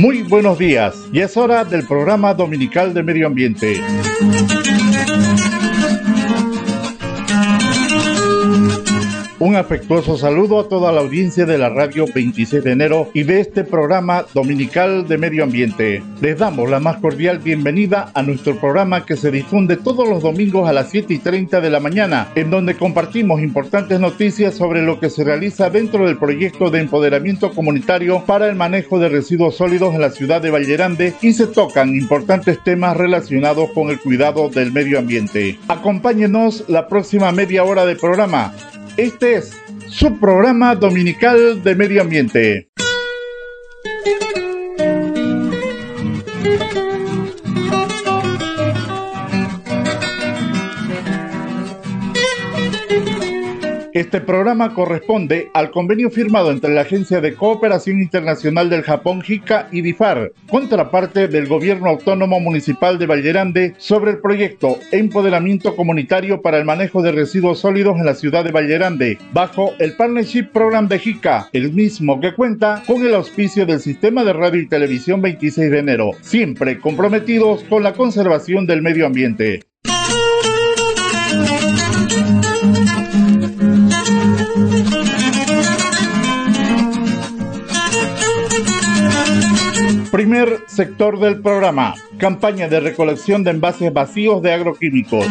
Muy 0.00 0.22
buenos 0.22 0.58
días, 0.58 0.94
y 1.12 1.20
es 1.20 1.36
hora 1.36 1.62
del 1.62 1.86
programa 1.86 2.32
dominical 2.32 2.94
de 2.94 3.02
medio 3.02 3.26
ambiente. 3.26 3.78
Un 9.40 9.56
afectuoso 9.56 10.18
saludo 10.18 10.60
a 10.60 10.68
toda 10.68 10.92
la 10.92 11.00
audiencia 11.00 11.46
de 11.46 11.56
la 11.56 11.70
radio 11.70 12.04
26 12.14 12.62
de 12.62 12.72
enero 12.72 13.08
y 13.14 13.22
de 13.22 13.40
este 13.40 13.64
programa 13.64 14.26
dominical 14.34 15.08
de 15.08 15.16
medio 15.16 15.44
ambiente. 15.44 16.02
Les 16.20 16.38
damos 16.38 16.68
la 16.68 16.78
más 16.78 16.98
cordial 16.98 17.38
bienvenida 17.38 18.10
a 18.12 18.22
nuestro 18.22 18.60
programa 18.60 19.06
que 19.06 19.16
se 19.16 19.30
difunde 19.30 19.78
todos 19.78 20.06
los 20.06 20.22
domingos 20.22 20.68
a 20.68 20.74
las 20.74 20.90
7 20.90 21.14
y 21.14 21.18
30 21.20 21.62
de 21.62 21.70
la 21.70 21.80
mañana, 21.80 22.28
en 22.34 22.50
donde 22.50 22.76
compartimos 22.76 23.40
importantes 23.40 23.98
noticias 23.98 24.54
sobre 24.54 24.82
lo 24.82 25.00
que 25.00 25.08
se 25.08 25.24
realiza 25.24 25.70
dentro 25.70 26.06
del 26.06 26.18
proyecto 26.18 26.68
de 26.68 26.80
empoderamiento 26.80 27.52
comunitario 27.52 28.22
para 28.26 28.46
el 28.46 28.56
manejo 28.56 28.98
de 28.98 29.08
residuos 29.08 29.56
sólidos 29.56 29.94
en 29.94 30.02
la 30.02 30.10
ciudad 30.10 30.42
de 30.42 30.50
Vallerande 30.50 31.14
y 31.22 31.32
se 31.32 31.46
tocan 31.46 31.96
importantes 31.96 32.62
temas 32.62 32.94
relacionados 32.94 33.70
con 33.70 33.88
el 33.88 34.00
cuidado 34.00 34.50
del 34.50 34.70
medio 34.70 34.98
ambiente. 34.98 35.58
Acompáñenos 35.66 36.64
la 36.68 36.88
próxima 36.88 37.32
media 37.32 37.64
hora 37.64 37.86
de 37.86 37.96
programa. 37.96 38.52
Este 39.00 39.36
es 39.36 39.58
su 39.88 40.20
programa 40.20 40.74
dominical 40.74 41.62
de 41.62 41.74
medio 41.74 42.02
ambiente. 42.02 42.68
Este 53.92 54.20
programa 54.20 54.72
corresponde 54.72 55.50
al 55.52 55.72
convenio 55.72 56.10
firmado 56.10 56.52
entre 56.52 56.72
la 56.72 56.82
Agencia 56.82 57.20
de 57.20 57.34
Cooperación 57.34 58.00
Internacional 58.00 58.70
del 58.70 58.82
Japón 58.82 59.20
JICA 59.20 59.66
y 59.72 59.82
DIFAR, 59.82 60.32
contraparte 60.48 61.26
del 61.26 61.48
Gobierno 61.48 61.90
Autónomo 61.90 62.38
Municipal 62.38 63.00
de 63.00 63.06
Vallerande, 63.06 63.74
sobre 63.78 64.12
el 64.12 64.18
proyecto 64.18 64.78
Empoderamiento 64.92 65.74
Comunitario 65.74 66.40
para 66.40 66.58
el 66.58 66.64
Manejo 66.64 67.02
de 67.02 67.10
Residuos 67.10 67.58
Sólidos 67.58 67.98
en 67.98 68.06
la 68.06 68.14
ciudad 68.14 68.44
de 68.44 68.52
Vallerande, 68.52 69.18
bajo 69.32 69.72
el 69.80 69.96
Partnership 69.96 70.52
Program 70.52 70.86
de 70.86 71.00
JICA, 71.00 71.48
el 71.52 71.72
mismo 71.72 72.20
que 72.20 72.32
cuenta 72.32 72.84
con 72.86 73.04
el 73.04 73.16
auspicio 73.16 73.66
del 73.66 73.80
Sistema 73.80 74.22
de 74.22 74.34
Radio 74.34 74.60
y 74.60 74.68
Televisión 74.68 75.20
26 75.20 75.68
de 75.68 75.78
enero, 75.80 76.12
siempre 76.20 76.78
comprometidos 76.78 77.64
con 77.64 77.82
la 77.82 77.94
conservación 77.94 78.66
del 78.66 78.82
medio 78.82 79.06
ambiente. 79.06 79.64
Primer 90.10 90.64
sector 90.66 91.20
del 91.20 91.40
programa, 91.40 91.94
campaña 92.18 92.68
de 92.68 92.80
recolección 92.80 93.44
de 93.44 93.52
envases 93.52 93.92
vacíos 93.92 94.42
de 94.42 94.52
agroquímicos. 94.52 95.24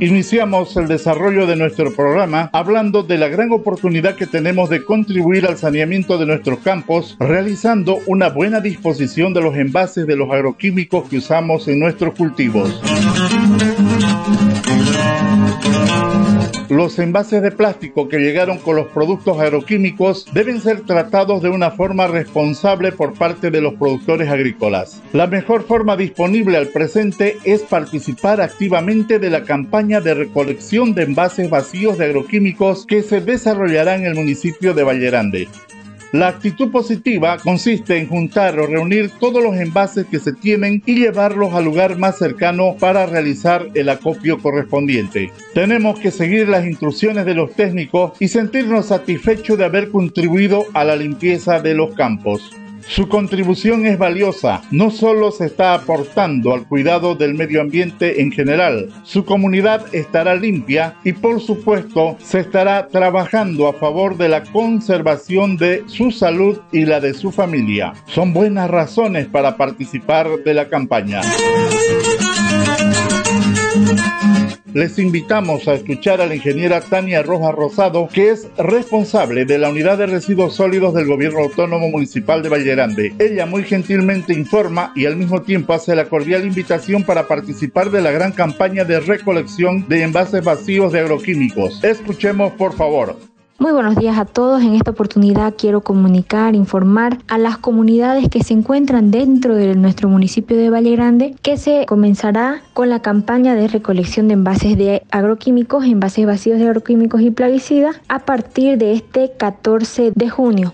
Iniciamos 0.00 0.76
el 0.76 0.86
desarrollo 0.86 1.46
de 1.48 1.56
nuestro 1.56 1.92
programa 1.92 2.50
hablando 2.52 3.02
de 3.02 3.18
la 3.18 3.26
gran 3.26 3.50
oportunidad 3.50 4.14
que 4.14 4.28
tenemos 4.28 4.70
de 4.70 4.84
contribuir 4.84 5.44
al 5.46 5.56
saneamiento 5.56 6.18
de 6.18 6.26
nuestros 6.26 6.60
campos, 6.60 7.16
realizando 7.18 7.98
una 8.06 8.28
buena 8.28 8.60
disposición 8.60 9.34
de 9.34 9.40
los 9.40 9.56
envases 9.56 10.06
de 10.06 10.14
los 10.14 10.30
agroquímicos 10.30 11.08
que 11.08 11.18
usamos 11.18 11.66
en 11.66 11.80
nuestros 11.80 12.14
cultivos. 12.14 12.80
Los 16.68 16.98
envases 16.98 17.40
de 17.40 17.50
plástico 17.50 18.10
que 18.10 18.18
llegaron 18.18 18.58
con 18.58 18.76
los 18.76 18.88
productos 18.88 19.40
agroquímicos 19.40 20.26
deben 20.34 20.60
ser 20.60 20.82
tratados 20.82 21.42
de 21.42 21.48
una 21.48 21.70
forma 21.70 22.08
responsable 22.08 22.92
por 22.92 23.14
parte 23.14 23.50
de 23.50 23.62
los 23.62 23.74
productores 23.74 24.28
agrícolas. 24.28 25.00
La 25.14 25.26
mejor 25.26 25.62
forma 25.62 25.96
disponible 25.96 26.58
al 26.58 26.68
presente 26.68 27.38
es 27.44 27.62
participar 27.62 28.42
activamente 28.42 29.18
de 29.18 29.30
la 29.30 29.44
campaña 29.44 30.02
de 30.02 30.12
recolección 30.12 30.94
de 30.94 31.04
envases 31.04 31.48
vacíos 31.48 31.96
de 31.96 32.04
agroquímicos 32.04 32.84
que 32.84 33.02
se 33.02 33.22
desarrollará 33.22 33.96
en 33.96 34.04
el 34.04 34.14
municipio 34.14 34.74
de 34.74 34.82
Vallerande. 34.82 35.48
La 36.12 36.28
actitud 36.28 36.70
positiva 36.70 37.36
consiste 37.36 37.98
en 37.98 38.08
juntar 38.08 38.58
o 38.58 38.66
reunir 38.66 39.10
todos 39.20 39.42
los 39.42 39.56
envases 39.56 40.06
que 40.06 40.18
se 40.18 40.32
tienen 40.32 40.82
y 40.86 40.94
llevarlos 40.94 41.52
al 41.52 41.66
lugar 41.66 41.98
más 41.98 42.16
cercano 42.16 42.76
para 42.80 43.04
realizar 43.04 43.68
el 43.74 43.90
acopio 43.90 44.38
correspondiente. 44.38 45.30
Tenemos 45.52 46.00
que 46.00 46.10
seguir 46.10 46.48
las 46.48 46.64
instrucciones 46.64 47.26
de 47.26 47.34
los 47.34 47.52
técnicos 47.52 48.12
y 48.20 48.28
sentirnos 48.28 48.86
satisfechos 48.86 49.58
de 49.58 49.66
haber 49.66 49.90
contribuido 49.90 50.64
a 50.72 50.82
la 50.84 50.96
limpieza 50.96 51.60
de 51.60 51.74
los 51.74 51.94
campos. 51.94 52.52
Su 52.88 53.06
contribución 53.06 53.84
es 53.84 53.98
valiosa, 53.98 54.62
no 54.70 54.90
solo 54.90 55.30
se 55.30 55.44
está 55.44 55.74
aportando 55.74 56.54
al 56.54 56.66
cuidado 56.66 57.14
del 57.14 57.34
medio 57.34 57.60
ambiente 57.60 58.22
en 58.22 58.32
general, 58.32 58.88
su 59.02 59.26
comunidad 59.26 59.94
estará 59.94 60.34
limpia 60.34 60.96
y 61.04 61.12
por 61.12 61.40
supuesto 61.40 62.16
se 62.18 62.40
estará 62.40 62.88
trabajando 62.88 63.68
a 63.68 63.74
favor 63.74 64.16
de 64.16 64.30
la 64.30 64.42
conservación 64.42 65.58
de 65.58 65.84
su 65.86 66.10
salud 66.10 66.60
y 66.72 66.86
la 66.86 66.98
de 67.00 67.12
su 67.12 67.30
familia. 67.30 67.92
Son 68.06 68.32
buenas 68.32 68.70
razones 68.70 69.26
para 69.26 69.58
participar 69.58 70.42
de 70.42 70.54
la 70.54 70.68
campaña. 70.70 71.20
Les 74.74 74.98
invitamos 74.98 75.66
a 75.66 75.74
escuchar 75.74 76.20
a 76.20 76.26
la 76.26 76.34
ingeniera 76.34 76.80
Tania 76.80 77.22
Rojas 77.22 77.54
Rosado, 77.54 78.06
que 78.12 78.30
es 78.30 78.46
responsable 78.58 79.44
de 79.44 79.58
la 79.58 79.70
unidad 79.70 79.98
de 79.98 80.06
residuos 80.06 80.54
sólidos 80.54 80.94
del 80.94 81.06
Gobierno 81.06 81.40
Autónomo 81.40 81.88
Municipal 81.88 82.42
de 82.42 82.50
Vallerande. 82.50 83.14
Ella 83.18 83.46
muy 83.46 83.64
gentilmente 83.64 84.34
informa 84.34 84.92
y 84.94 85.06
al 85.06 85.16
mismo 85.16 85.42
tiempo 85.42 85.72
hace 85.72 85.96
la 85.96 86.04
cordial 86.04 86.44
invitación 86.44 87.02
para 87.02 87.26
participar 87.26 87.90
de 87.90 88.02
la 88.02 88.10
gran 88.10 88.32
campaña 88.32 88.84
de 88.84 89.00
recolección 89.00 89.88
de 89.88 90.02
envases 90.02 90.44
vacíos 90.44 90.92
de 90.92 91.00
agroquímicos. 91.00 91.82
Escuchemos 91.82 92.52
por 92.52 92.74
favor. 92.74 93.16
Muy 93.60 93.72
buenos 93.72 93.96
días 93.96 94.16
a 94.18 94.24
todos. 94.24 94.62
En 94.62 94.76
esta 94.76 94.92
oportunidad 94.92 95.54
quiero 95.58 95.80
comunicar, 95.80 96.54
informar 96.54 97.18
a 97.26 97.38
las 97.38 97.58
comunidades 97.58 98.28
que 98.28 98.44
se 98.44 98.54
encuentran 98.54 99.10
dentro 99.10 99.56
de 99.56 99.74
nuestro 99.74 100.08
municipio 100.08 100.56
de 100.56 100.70
Valle 100.70 100.92
Grande 100.92 101.34
que 101.42 101.56
se 101.56 101.84
comenzará 101.86 102.62
con 102.72 102.88
la 102.88 103.02
campaña 103.02 103.56
de 103.56 103.66
recolección 103.66 104.28
de 104.28 104.34
envases 104.34 104.78
de 104.78 105.02
agroquímicos, 105.10 105.86
envases 105.86 106.24
vacíos 106.24 106.60
de 106.60 106.68
agroquímicos 106.68 107.20
y 107.20 107.32
plaguicidas 107.32 108.00
a 108.06 108.20
partir 108.20 108.78
de 108.78 108.92
este 108.92 109.32
14 109.36 110.12
de 110.14 110.30
junio. 110.30 110.72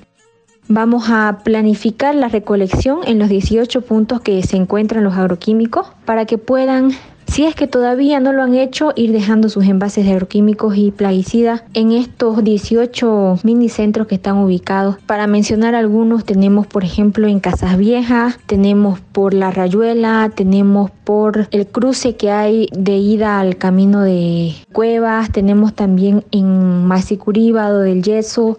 Vamos 0.69 1.09
a 1.09 1.39
planificar 1.43 2.15
la 2.15 2.29
recolección 2.29 3.01
en 3.07 3.19
los 3.19 3.31
18 3.31 3.81
puntos 3.81 4.21
que 4.21 4.43
se 4.43 4.59
encuentran 4.59 5.05
los 5.05 5.15
agroquímicos 5.15 5.87
para 6.05 6.27
que 6.27 6.37
puedan 6.37 6.91
si 7.27 7.45
es 7.45 7.55
que 7.55 7.67
todavía 7.67 8.21
no 8.21 8.33
lo 8.33 8.43
han 8.43 8.55
hecho, 8.55 8.93
ir 8.97 9.13
dejando 9.13 9.49
sus 9.49 9.65
envases 9.65 10.05
de 10.05 10.13
agroquímicos 10.13 10.77
y 10.77 10.91
plaguicidas 10.91 11.65
en 11.75 11.93
estos 11.93 12.45
18 12.45 13.41
minicentros 13.43 14.07
que 14.07 14.17
están 14.17 14.39
ubicados. 14.39 14.97
Para 15.07 15.27
mencionar 15.27 15.75
algunos, 15.75 16.25
tenemos 16.25 16.67
por 16.67 16.85
ejemplo 16.85 17.27
en 17.27 17.41
Casas 17.41 17.77
Viejas, 17.77 18.39
tenemos 18.47 19.01
por 19.01 19.35
La 19.35 19.51
Rayuela, 19.51 20.31
tenemos 20.35 20.91
por 21.05 21.49
el 21.51 21.67
cruce 21.67 22.17
que 22.17 22.31
hay 22.31 22.69
de 22.73 22.97
ida 22.97 23.41
al 23.41 23.57
camino 23.57 24.01
de 24.03 24.55
Cuevas, 24.73 25.31
tenemos 25.31 25.75
también 25.75 26.25
en 26.31 26.87
Masicuríbado 26.87 27.81
del 27.81 28.03
Yeso, 28.03 28.59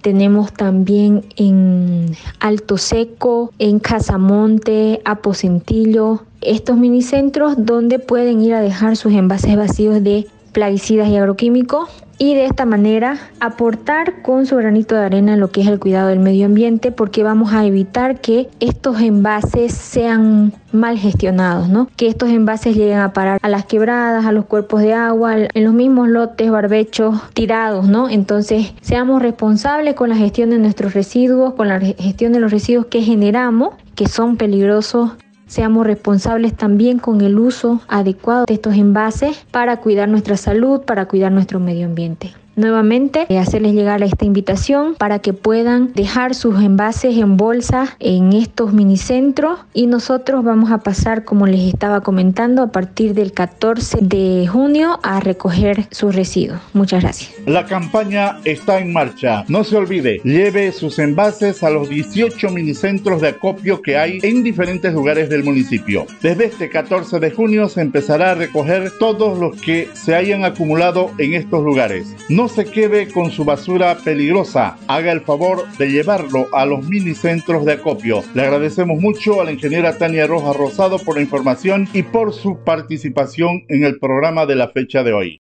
tenemos 0.00 0.52
también 0.52 1.24
en 1.36 2.16
Alto 2.38 2.78
Seco, 2.78 3.52
en 3.58 3.78
Casamonte, 3.78 5.02
Aposentillo, 5.04 6.22
estos 6.40 6.76
minicentros 6.76 7.54
donde 7.64 7.98
pueden 7.98 8.40
ir 8.40 8.54
a 8.54 8.60
dejar 8.60 8.96
sus 8.96 9.12
envases 9.12 9.56
vacíos 9.56 10.02
de 10.02 10.26
plaguicidas 10.52 11.08
y 11.08 11.16
agroquímicos 11.16 11.88
y 12.20 12.34
de 12.34 12.44
esta 12.44 12.66
manera 12.66 13.16
aportar 13.40 14.20
con 14.20 14.44
su 14.44 14.56
granito 14.56 14.94
de 14.94 15.06
arena 15.06 15.32
en 15.32 15.40
lo 15.40 15.50
que 15.50 15.62
es 15.62 15.66
el 15.68 15.80
cuidado 15.80 16.08
del 16.08 16.18
medio 16.18 16.44
ambiente 16.44 16.92
porque 16.92 17.22
vamos 17.22 17.54
a 17.54 17.64
evitar 17.64 18.20
que 18.20 18.50
estos 18.60 19.00
envases 19.00 19.72
sean 19.72 20.52
mal 20.70 20.98
gestionados, 20.98 21.70
¿no? 21.70 21.88
Que 21.96 22.08
estos 22.08 22.28
envases 22.28 22.76
lleguen 22.76 22.98
a 22.98 23.14
parar 23.14 23.38
a 23.40 23.48
las 23.48 23.64
quebradas, 23.64 24.26
a 24.26 24.32
los 24.32 24.44
cuerpos 24.44 24.82
de 24.82 24.92
agua, 24.92 25.34
en 25.34 25.64
los 25.64 25.72
mismos 25.72 26.08
lotes, 26.08 26.50
barbechos 26.50 27.18
tirados, 27.32 27.88
¿no? 27.88 28.10
Entonces, 28.10 28.74
seamos 28.82 29.22
responsables 29.22 29.94
con 29.94 30.10
la 30.10 30.16
gestión 30.16 30.50
de 30.50 30.58
nuestros 30.58 30.92
residuos, 30.92 31.54
con 31.54 31.68
la 31.68 31.80
gestión 31.80 32.34
de 32.34 32.40
los 32.40 32.50
residuos 32.50 32.84
que 32.86 33.00
generamos, 33.00 33.70
que 33.94 34.08
son 34.08 34.36
peligrosos 34.36 35.12
Seamos 35.50 35.84
responsables 35.84 36.56
también 36.56 37.00
con 37.00 37.22
el 37.22 37.36
uso 37.36 37.80
adecuado 37.88 38.44
de 38.46 38.54
estos 38.54 38.76
envases 38.76 39.44
para 39.50 39.78
cuidar 39.78 40.08
nuestra 40.08 40.36
salud, 40.36 40.82
para 40.82 41.06
cuidar 41.06 41.32
nuestro 41.32 41.58
medio 41.58 41.86
ambiente. 41.86 42.32
Nuevamente 42.60 43.26
eh, 43.28 43.38
hacerles 43.38 43.74
llegar 43.74 44.02
esta 44.02 44.24
invitación 44.24 44.94
para 44.94 45.18
que 45.18 45.32
puedan 45.32 45.92
dejar 45.92 46.34
sus 46.34 46.62
envases 46.62 47.16
en 47.16 47.36
bolsa 47.36 47.96
en 47.98 48.32
estos 48.32 48.72
minicentros 48.72 49.60
y 49.74 49.86
nosotros 49.86 50.44
vamos 50.44 50.70
a 50.70 50.78
pasar, 50.78 51.24
como 51.24 51.46
les 51.46 51.72
estaba 51.72 52.00
comentando, 52.02 52.62
a 52.62 52.72
partir 52.72 53.14
del 53.14 53.32
14 53.32 53.98
de 54.02 54.46
junio 54.46 54.98
a 55.02 55.20
recoger 55.20 55.86
sus 55.90 56.14
residuos. 56.14 56.60
Muchas 56.72 57.02
gracias. 57.02 57.32
La 57.46 57.66
campaña 57.66 58.38
está 58.44 58.78
en 58.78 58.92
marcha. 58.92 59.44
No 59.48 59.64
se 59.64 59.76
olvide, 59.76 60.20
lleve 60.24 60.72
sus 60.72 60.98
envases 60.98 61.62
a 61.62 61.70
los 61.70 61.88
18 61.88 62.50
minicentros 62.50 63.20
de 63.20 63.28
acopio 63.28 63.82
que 63.82 63.96
hay 63.96 64.18
en 64.22 64.42
diferentes 64.42 64.92
lugares 64.92 65.28
del 65.28 65.44
municipio. 65.44 66.06
Desde 66.22 66.46
este 66.46 66.68
14 66.68 67.18
de 67.18 67.30
junio 67.30 67.68
se 67.68 67.80
empezará 67.80 68.32
a 68.32 68.34
recoger 68.34 68.92
todos 68.98 69.38
los 69.38 69.60
que 69.60 69.88
se 69.94 70.14
hayan 70.14 70.44
acumulado 70.44 71.10
en 71.18 71.34
estos 71.34 71.64
lugares. 71.64 72.14
No 72.28 72.48
se 72.50 72.64
quede 72.64 73.08
con 73.08 73.30
su 73.30 73.44
basura 73.44 73.96
peligrosa. 73.96 74.76
Haga 74.88 75.12
el 75.12 75.20
favor 75.20 75.66
de 75.78 75.90
llevarlo 75.90 76.48
a 76.52 76.66
los 76.66 76.84
minicentros 76.88 77.64
de 77.64 77.74
acopio. 77.74 78.22
Le 78.34 78.42
agradecemos 78.42 79.00
mucho 79.00 79.40
a 79.40 79.44
la 79.44 79.52
ingeniera 79.52 79.96
Tania 79.96 80.26
Rojas 80.26 80.56
Rosado 80.56 80.98
por 80.98 81.16
la 81.16 81.22
información 81.22 81.88
y 81.92 82.02
por 82.02 82.32
su 82.32 82.58
participación 82.64 83.64
en 83.68 83.84
el 83.84 83.98
programa 83.98 84.46
de 84.46 84.56
la 84.56 84.68
fecha 84.68 85.02
de 85.02 85.12
hoy. 85.12 85.40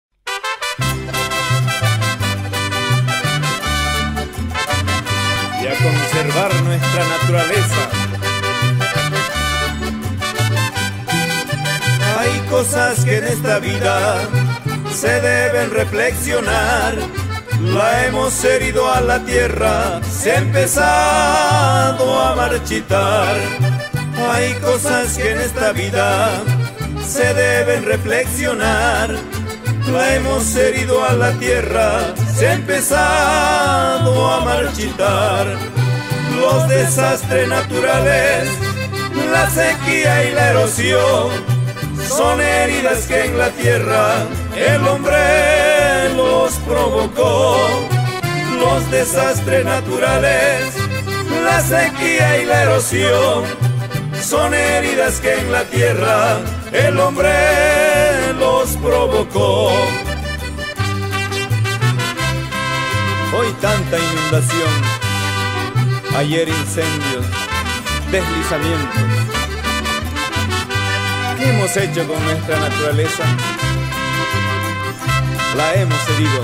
Y 5.62 5.68
a 5.68 5.76
conservar 5.84 6.52
nuestra 6.64 7.08
naturaleza. 7.08 7.90
Hay 12.20 12.50
cosas 12.50 13.06
que 13.06 13.18
en 13.18 13.24
esta 13.26 13.60
vida 13.60 14.55
se 14.96 15.20
deben 15.20 15.72
reflexionar. 15.72 16.96
La 17.60 18.06
hemos 18.06 18.44
herido 18.46 18.90
a 18.90 19.02
la 19.02 19.20
tierra, 19.26 20.00
se 20.04 20.32
ha 20.32 20.38
empezado 20.38 22.22
a 22.22 22.36
marchitar. 22.36 23.36
Hay 24.32 24.54
cosas 24.56 25.18
que 25.18 25.32
en 25.32 25.42
esta 25.42 25.74
vida 25.74 26.30
se 27.06 27.34
deben 27.34 27.84
reflexionar. 27.84 29.16
La 29.92 30.16
hemos 30.16 30.56
herido 30.56 31.04
a 31.04 31.14
la 31.14 31.32
tierra, 31.34 32.14
se 32.34 32.48
ha 32.48 32.54
empezado 32.54 34.32
a 34.32 34.46
marchitar. 34.46 35.58
Los 36.40 36.70
desastres 36.70 37.50
naturales, 37.50 38.50
la 39.32 39.50
sequía 39.50 40.24
y 40.30 40.32
la 40.34 40.50
erosión 40.52 41.55
son 42.08 42.40
heridas 42.42 43.08
que 43.08 43.26
en 43.26 43.38
la 43.38 43.50
tierra 43.50 44.26
el 44.56 44.88
hombre 44.88 46.14
los 46.16 46.54
provocó. 46.60 47.58
Los 48.60 48.90
desastres 48.90 49.66
naturales, 49.66 50.74
la 51.44 51.62
sequía 51.62 52.42
y 52.42 52.46
la 52.46 52.64
erosión, 52.64 53.44
son 54.22 54.54
heridas 54.54 55.20
que 55.20 55.34
en 55.34 55.52
la 55.52 55.64
tierra 55.66 56.38
el 56.72 57.00
hombre 57.00 57.34
los 58.40 58.70
provocó. 58.78 59.72
Hoy 63.38 63.52
tanta 63.60 63.98
inundación, 63.98 64.72
ayer 66.16 66.48
incendios, 66.48 67.26
deslizamientos 68.12 69.35
¿Qué 71.38 71.50
hemos 71.50 71.76
hecho 71.76 72.08
con 72.08 72.24
nuestra 72.24 72.60
naturaleza? 72.60 73.24
La 75.58 75.74
hemos 75.76 76.10
herido 76.10 76.42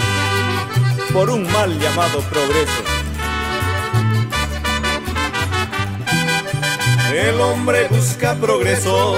por 1.13 1.29
un 1.29 1.49
mal 1.51 1.79
llamado 1.79 2.19
progreso. 2.21 2.83
El 7.13 7.39
hombre 7.39 7.87
busca 7.89 8.35
progreso 8.35 9.15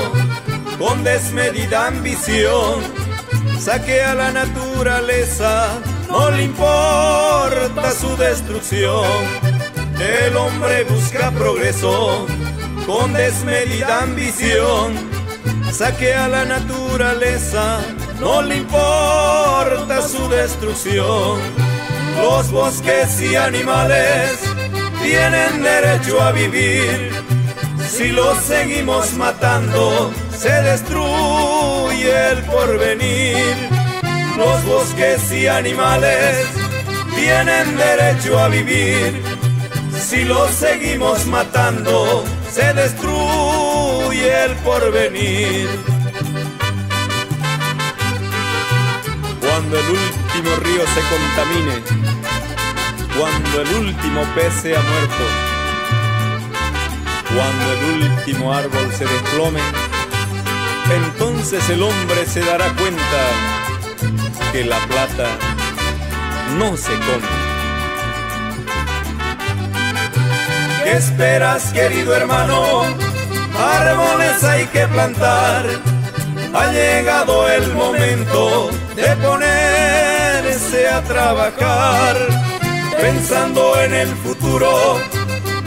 con 0.77 1.03
desmedida 1.03 1.87
ambición. 1.87 2.81
Saque 3.59 4.03
a 4.03 4.13
la 4.13 4.31
naturaleza, 4.31 5.79
no 6.09 6.29
le 6.31 6.43
importa 6.43 7.91
su 7.91 8.15
destrucción. 8.17 9.07
El 9.99 10.35
hombre 10.35 10.83
busca 10.83 11.31
progreso 11.31 12.27
con 12.85 13.13
desmedida 13.13 14.03
ambición 14.03 15.12
saque 15.73 16.13
a 16.13 16.27
la 16.27 16.45
naturaleza, 16.45 17.79
no 18.19 18.43
le 18.43 18.57
importa 18.57 20.07
su 20.07 20.29
destrucción. 20.29 21.39
Los 22.15 22.51
bosques 22.51 23.19
y 23.21 23.35
animales 23.35 24.39
tienen 25.01 25.63
derecho 25.63 26.21
a 26.21 26.31
vivir. 26.31 27.11
Si 27.89 28.09
los 28.09 28.37
seguimos 28.37 29.13
matando, 29.13 30.11
se 30.37 30.51
destruye 30.61 32.31
el 32.31 32.43
porvenir. 32.43 33.69
Los 34.37 34.63
bosques 34.65 35.31
y 35.31 35.47
animales 35.47 36.47
tienen 37.15 37.77
derecho 37.77 38.37
a 38.37 38.47
vivir. 38.47 39.23
Si 39.99 40.23
los 40.23 40.51
seguimos 40.51 41.25
matando, 41.25 42.23
se 42.53 42.71
destruye 42.73 44.45
el 44.45 44.55
porvenir. 44.57 45.67
Cuando 49.41 49.79
el 49.79 49.89
último 49.89 50.55
río 50.61 50.83
se 50.93 51.01
contamine, 51.11 51.81
cuando 53.17 53.61
el 53.61 53.85
último 53.85 54.23
pez 54.35 54.53
sea 54.61 54.81
muerto, 54.81 55.25
cuando 57.35 57.73
el 57.73 58.11
último 58.11 58.53
árbol 58.53 58.91
se 58.95 59.05
desplome, 59.05 59.61
entonces 60.93 61.67
el 61.69 61.81
hombre 61.81 62.25
se 62.27 62.41
dará 62.41 62.71
cuenta 62.73 63.21
que 64.51 64.63
la 64.63 64.77
plata 64.85 65.37
no 66.59 66.77
se 66.77 66.91
come. 66.91 67.42
¿Qué 70.83 70.91
esperas, 70.97 71.71
querido 71.71 72.13
hermano? 72.13 72.83
Árboles 73.57 74.43
hay 74.43 74.65
que 74.67 74.85
plantar. 74.87 75.65
Ha 76.53 76.71
llegado 76.71 77.47
el 77.49 77.73
momento 77.73 78.69
de 78.95 79.15
ponerse 79.15 80.89
a 80.89 81.01
trabajar, 81.03 82.17
pensando 82.99 83.79
en 83.79 83.93
el 83.93 84.09
futuro, 84.09 84.99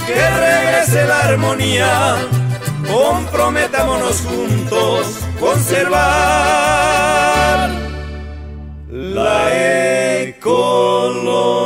que 0.07 0.15
regrese 0.15 1.07
la 1.07 1.21
armonía. 1.21 2.17
Comprometámonos 2.87 4.21
juntos, 4.21 5.21
conservar 5.41 5.97
la 8.91 10.23
ecología. 10.23 11.57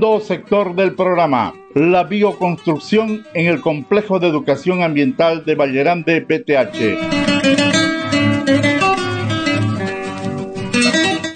Sector 0.00 0.74
del 0.74 0.94
programa, 0.94 1.52
la 1.74 2.04
bioconstrucción 2.04 3.26
en 3.34 3.46
el 3.46 3.60
Complejo 3.60 4.18
de 4.18 4.28
Educación 4.28 4.82
Ambiental 4.82 5.44
de 5.44 5.54
Vallerande 5.54 6.22
PTH. 6.22 8.01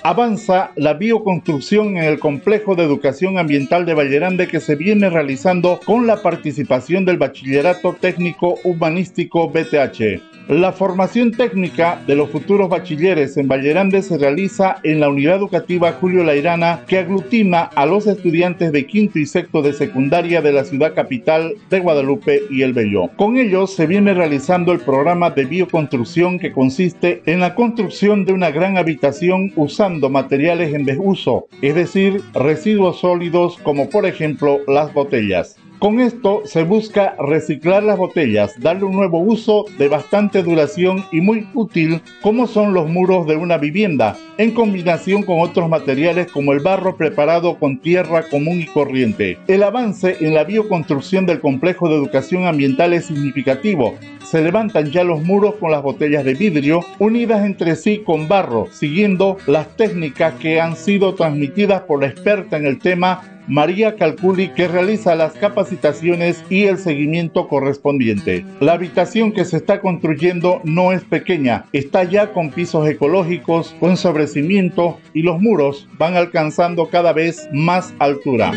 Avanza 0.08 0.70
la 0.76 0.94
bioconstrucción 0.94 1.96
en 1.96 2.04
el 2.04 2.20
Complejo 2.20 2.76
de 2.76 2.84
Educación 2.84 3.38
Ambiental 3.38 3.84
de 3.86 3.94
Vallerande 3.94 4.46
que 4.46 4.60
se 4.60 4.76
viene 4.76 5.10
realizando 5.10 5.80
con 5.84 6.06
la 6.06 6.22
participación 6.22 7.04
del 7.04 7.18
Bachillerato 7.18 7.92
Técnico 8.00 8.54
Humanístico 8.62 9.50
BTH. 9.50 10.36
La 10.48 10.70
formación 10.70 11.32
técnica 11.32 12.00
de 12.06 12.14
los 12.14 12.30
futuros 12.30 12.68
bachilleres 12.68 13.36
en 13.36 13.48
Vallerande 13.48 14.00
se 14.00 14.16
realiza 14.16 14.76
en 14.84 15.00
la 15.00 15.08
unidad 15.08 15.38
educativa 15.38 15.96
Julio 16.00 16.22
Lairana 16.22 16.84
que 16.86 16.98
aglutina 16.98 17.62
a 17.62 17.84
los 17.84 18.06
estudiantes 18.06 18.70
de 18.70 18.86
quinto 18.86 19.18
y 19.18 19.26
sexto 19.26 19.60
de 19.60 19.72
secundaria 19.72 20.40
de 20.40 20.52
la 20.52 20.62
ciudad 20.62 20.94
capital 20.94 21.54
de 21.68 21.80
Guadalupe 21.80 22.42
y 22.48 22.62
El 22.62 22.74
Bello. 22.74 23.08
Con 23.16 23.38
ellos 23.38 23.74
se 23.74 23.88
viene 23.88 24.14
realizando 24.14 24.70
el 24.70 24.78
programa 24.78 25.30
de 25.30 25.46
bioconstrucción 25.46 26.38
que 26.38 26.52
consiste 26.52 27.22
en 27.26 27.40
la 27.40 27.56
construcción 27.56 28.24
de 28.24 28.32
una 28.32 28.52
gran 28.52 28.78
habitación 28.78 29.52
usando 29.56 29.95
materiales 30.10 30.74
en 30.74 30.84
desuso, 30.84 31.46
es 31.62 31.74
decir, 31.74 32.22
residuos 32.34 33.00
sólidos 33.00 33.58
como 33.58 33.90
por 33.90 34.06
ejemplo 34.06 34.60
las 34.66 34.92
botellas. 34.92 35.56
Con 35.78 36.00
esto 36.00 36.40
se 36.46 36.62
busca 36.62 37.14
reciclar 37.18 37.82
las 37.82 37.98
botellas, 37.98 38.58
darle 38.58 38.84
un 38.84 38.96
nuevo 38.96 39.20
uso 39.20 39.66
de 39.76 39.88
bastante 39.88 40.42
duración 40.42 41.04
y 41.12 41.20
muy 41.20 41.46
útil 41.52 42.00
como 42.22 42.46
son 42.46 42.72
los 42.72 42.88
muros 42.88 43.26
de 43.26 43.36
una 43.36 43.58
vivienda, 43.58 44.16
en 44.38 44.52
combinación 44.52 45.22
con 45.22 45.40
otros 45.40 45.68
materiales 45.68 46.32
como 46.32 46.54
el 46.54 46.60
barro 46.60 46.96
preparado 46.96 47.58
con 47.58 47.78
tierra 47.78 48.24
común 48.30 48.62
y 48.62 48.66
corriente. 48.66 49.38
El 49.48 49.62
avance 49.62 50.16
en 50.20 50.32
la 50.32 50.44
bioconstrucción 50.44 51.26
del 51.26 51.40
complejo 51.40 51.90
de 51.90 51.96
educación 51.96 52.46
ambiental 52.46 52.94
es 52.94 53.04
significativo. 53.04 53.96
Se 54.24 54.40
levantan 54.40 54.90
ya 54.90 55.04
los 55.04 55.22
muros 55.22 55.56
con 55.56 55.70
las 55.70 55.82
botellas 55.82 56.24
de 56.24 56.34
vidrio 56.34 56.80
unidas 56.98 57.44
entre 57.44 57.76
sí 57.76 58.02
con 58.04 58.28
barro, 58.28 58.66
siguiendo 58.72 59.36
las 59.46 59.76
técnicas 59.76 60.34
que 60.40 60.58
han 60.58 60.74
sido 60.74 61.14
transmitidas 61.14 61.82
por 61.82 62.00
la 62.00 62.08
experta 62.08 62.56
en 62.56 62.64
el 62.64 62.78
tema 62.78 63.35
María 63.48 63.96
Calculi 63.96 64.48
que 64.48 64.68
realiza 64.68 65.14
las 65.14 65.34
capacitaciones 65.34 66.42
y 66.50 66.64
el 66.64 66.78
seguimiento 66.78 67.48
correspondiente. 67.48 68.44
La 68.60 68.72
habitación 68.72 69.32
que 69.32 69.44
se 69.44 69.56
está 69.56 69.80
construyendo 69.80 70.60
no 70.64 70.92
es 70.92 71.04
pequeña, 71.04 71.66
está 71.72 72.04
ya 72.04 72.32
con 72.32 72.50
pisos 72.50 72.88
ecológicos, 72.88 73.74
con 73.78 73.96
sobrecimiento 73.96 74.98
y 75.14 75.22
los 75.22 75.40
muros 75.40 75.88
van 75.98 76.16
alcanzando 76.16 76.88
cada 76.88 77.12
vez 77.12 77.48
más 77.52 77.94
altura. 77.98 78.52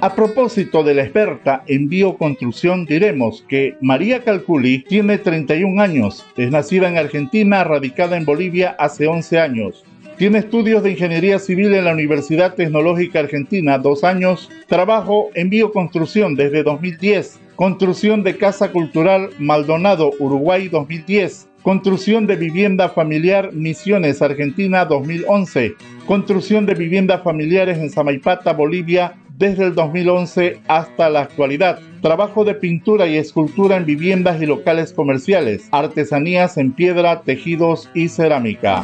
A 0.00 0.16
propósito 0.16 0.82
de 0.82 0.94
la 0.94 1.02
experta 1.04 1.62
en 1.68 1.88
bioconstrucción, 1.88 2.86
diremos 2.86 3.44
que 3.46 3.76
María 3.80 4.24
Calculi 4.24 4.80
tiene 4.80 5.18
31 5.18 5.80
años, 5.80 6.26
es 6.36 6.50
nacida 6.50 6.88
en 6.88 6.98
Argentina, 6.98 7.62
radicada 7.62 8.16
en 8.16 8.24
Bolivia 8.24 8.74
hace 8.80 9.06
11 9.06 9.38
años. 9.38 9.84
Tiene 10.16 10.38
estudios 10.38 10.82
de 10.82 10.92
ingeniería 10.92 11.38
civil 11.38 11.74
en 11.74 11.84
la 11.84 11.92
Universidad 11.92 12.54
Tecnológica 12.54 13.20
Argentina, 13.20 13.78
dos 13.78 14.04
años. 14.04 14.50
Trabajo 14.68 15.30
en 15.34 15.50
bioconstrucción 15.50 16.36
desde 16.36 16.62
2010. 16.62 17.40
Construcción 17.56 18.22
de 18.22 18.36
Casa 18.36 18.70
Cultural 18.70 19.30
Maldonado, 19.38 20.12
Uruguay 20.18 20.68
2010. 20.68 21.48
Construcción 21.62 22.26
de 22.26 22.36
vivienda 22.36 22.88
familiar 22.88 23.52
Misiones, 23.52 24.20
Argentina 24.22 24.84
2011. 24.84 25.74
Construcción 26.06 26.66
de 26.66 26.74
viviendas 26.74 27.22
familiares 27.22 27.78
en 27.78 27.90
Samaipata, 27.90 28.52
Bolivia 28.52 29.14
desde 29.38 29.64
el 29.64 29.74
2011 29.74 30.60
hasta 30.68 31.10
la 31.10 31.22
actualidad. 31.22 31.80
Trabajo 32.00 32.44
de 32.44 32.54
pintura 32.54 33.06
y 33.06 33.16
escultura 33.16 33.76
en 33.76 33.86
viviendas 33.86 34.40
y 34.42 34.46
locales 34.46 34.92
comerciales. 34.92 35.68
Artesanías 35.72 36.58
en 36.58 36.72
piedra, 36.72 37.22
tejidos 37.22 37.88
y 37.94 38.08
cerámica. 38.08 38.82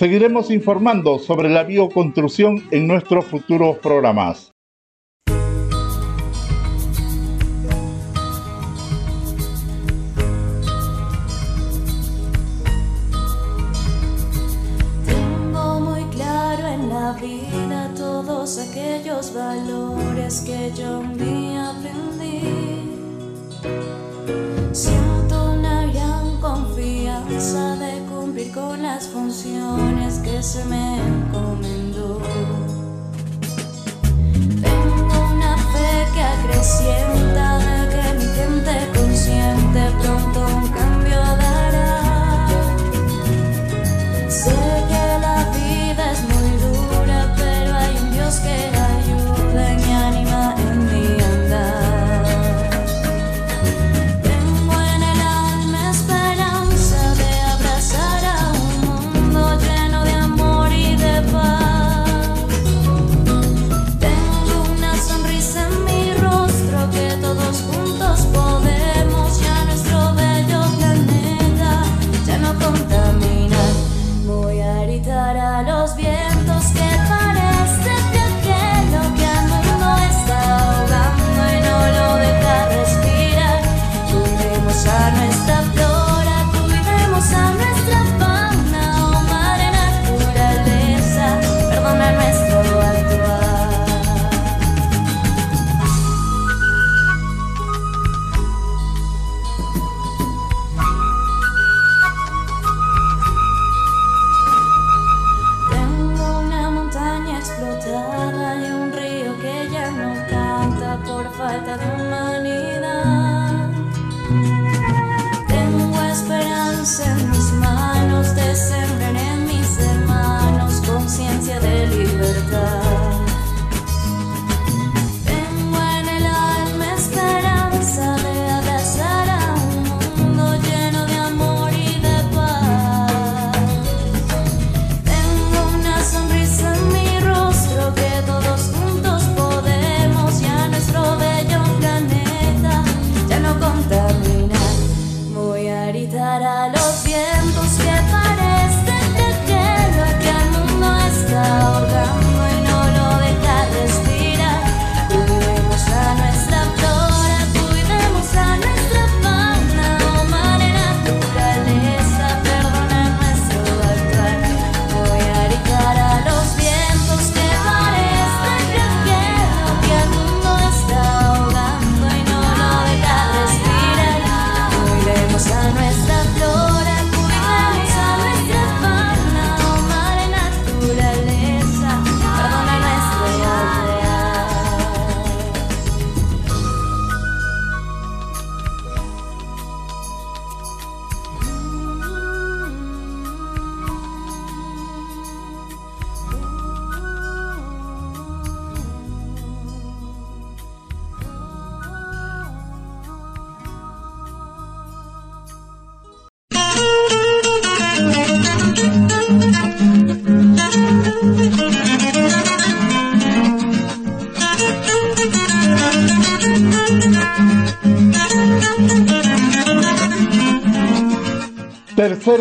Seguiremos 0.00 0.50
informando 0.50 1.18
sobre 1.18 1.50
la 1.50 1.62
bioconstrucción 1.62 2.66
en 2.70 2.86
nuestros 2.86 3.26
futuros 3.26 3.76
programas. 3.80 4.50
Tengo 15.04 15.80
muy 15.80 16.04
claro 16.04 16.66
en 16.66 16.88
la 16.88 17.12
vida 17.20 17.92
todos 17.94 18.56
aquellos 18.56 19.34
valores 19.34 20.40
que 20.40 20.72
yo 20.74 21.00
un 21.00 21.18
día 21.18 21.59
las 29.00 29.08
funciones 29.08 30.18
que 30.18 30.42
se 30.42 30.62
me 30.66 30.98
encomendó. 30.98 32.20
Tengo 34.60 35.34
una 35.34 35.56
fe 35.56 36.06
que 36.12 36.22
acrecienta 36.22 37.19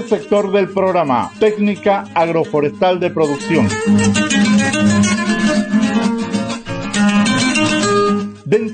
Sector 0.07 0.51
del 0.51 0.69
programa, 0.69 1.31
técnica 1.39 2.05
agroforestal 2.13 2.99
de 2.99 3.09
producción. 3.09 3.67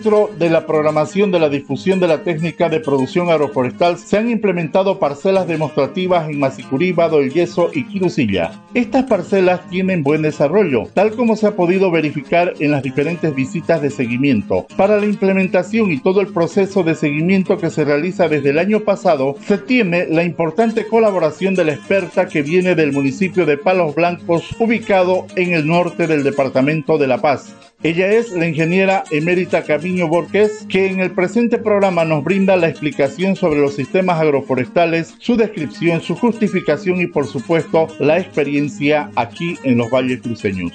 De 0.06 0.52
la 0.52 0.68
programación 0.68 1.32
de 1.32 1.40
la 1.40 1.50
difusión 1.50 2.00
de 2.00 2.08
la 2.08 2.22
técnica 2.22 2.70
de 2.70 2.80
producción 2.80 3.32
agroforestal 3.32 3.98
se 3.98 4.20
han 4.20 4.30
implementado 4.30 5.00
parcelas 5.00 5.48
demostrativas 5.48 6.30
en 6.30 6.44
el 6.44 7.34
Yeso 7.34 7.72
y 7.74 7.86
Quirusilla. 7.86 8.52
Estas 8.76 9.06
parcelas 9.06 9.68
tienen 9.68 10.04
buen 10.04 10.22
desarrollo, 10.22 10.84
tal 10.94 11.14
como 11.16 11.36
se 11.36 11.48
ha 11.48 11.56
podido 11.56 11.90
verificar 11.90 12.54
en 12.60 12.70
las 12.70 12.84
diferentes 12.84 13.34
visitas 13.34 13.82
de 13.82 13.90
seguimiento. 13.90 14.68
Para 14.78 15.00
la 15.00 15.08
implementación 15.08 15.92
y 15.92 16.00
todo 16.00 16.22
el 16.22 16.28
proceso 16.28 16.84
de 16.84 16.94
seguimiento 16.94 17.58
que 17.58 17.72
se 17.72 17.84
realiza 17.84 18.30
desde 18.30 18.52
el 18.52 18.60
año 18.60 18.82
pasado, 18.82 19.36
se 19.48 19.58
tiene 19.58 20.06
la 20.06 20.24
importante 20.24 20.86
colaboración 20.86 21.56
de 21.56 21.66
la 21.66 21.74
experta 21.74 22.28
que 22.28 22.44
viene 22.44 22.76
del 22.76 22.92
municipio 22.92 23.48
de 23.48 23.58
Palos 23.58 23.96
Blancos, 23.96 24.56
ubicado 24.60 25.26
en 25.36 25.54
el 25.54 25.66
norte 25.66 26.06
del 26.06 26.24
departamento 26.24 27.00
de 27.00 27.08
La 27.08 27.18
Paz. 27.18 27.56
Ella 27.86 28.08
es 28.08 28.32
la 28.32 28.48
ingeniera 28.48 29.04
emérita 29.12 29.62
Camino 29.62 30.08
Borges, 30.08 30.66
que 30.68 30.88
en 30.88 31.02
el 31.02 31.12
presente 31.12 31.60
programa 31.60 32.04
nos 32.04 32.24
brinda 32.24 32.58
la 32.58 32.68
explicación 32.68 33.36
sobre 33.36 33.60
los 33.60 33.76
sistemas 33.76 34.20
agroforestales, 34.20 35.14
su 35.20 35.38
descripción, 35.38 36.02
su 36.02 36.16
justificación 36.16 37.00
y 37.00 37.06
por 37.06 37.28
supuesto 37.28 37.86
la 38.00 38.18
experiencia 38.18 39.12
aquí 39.16 39.60
en 39.62 39.78
los 39.78 39.92
valles 39.92 40.20
cruceños. 40.22 40.72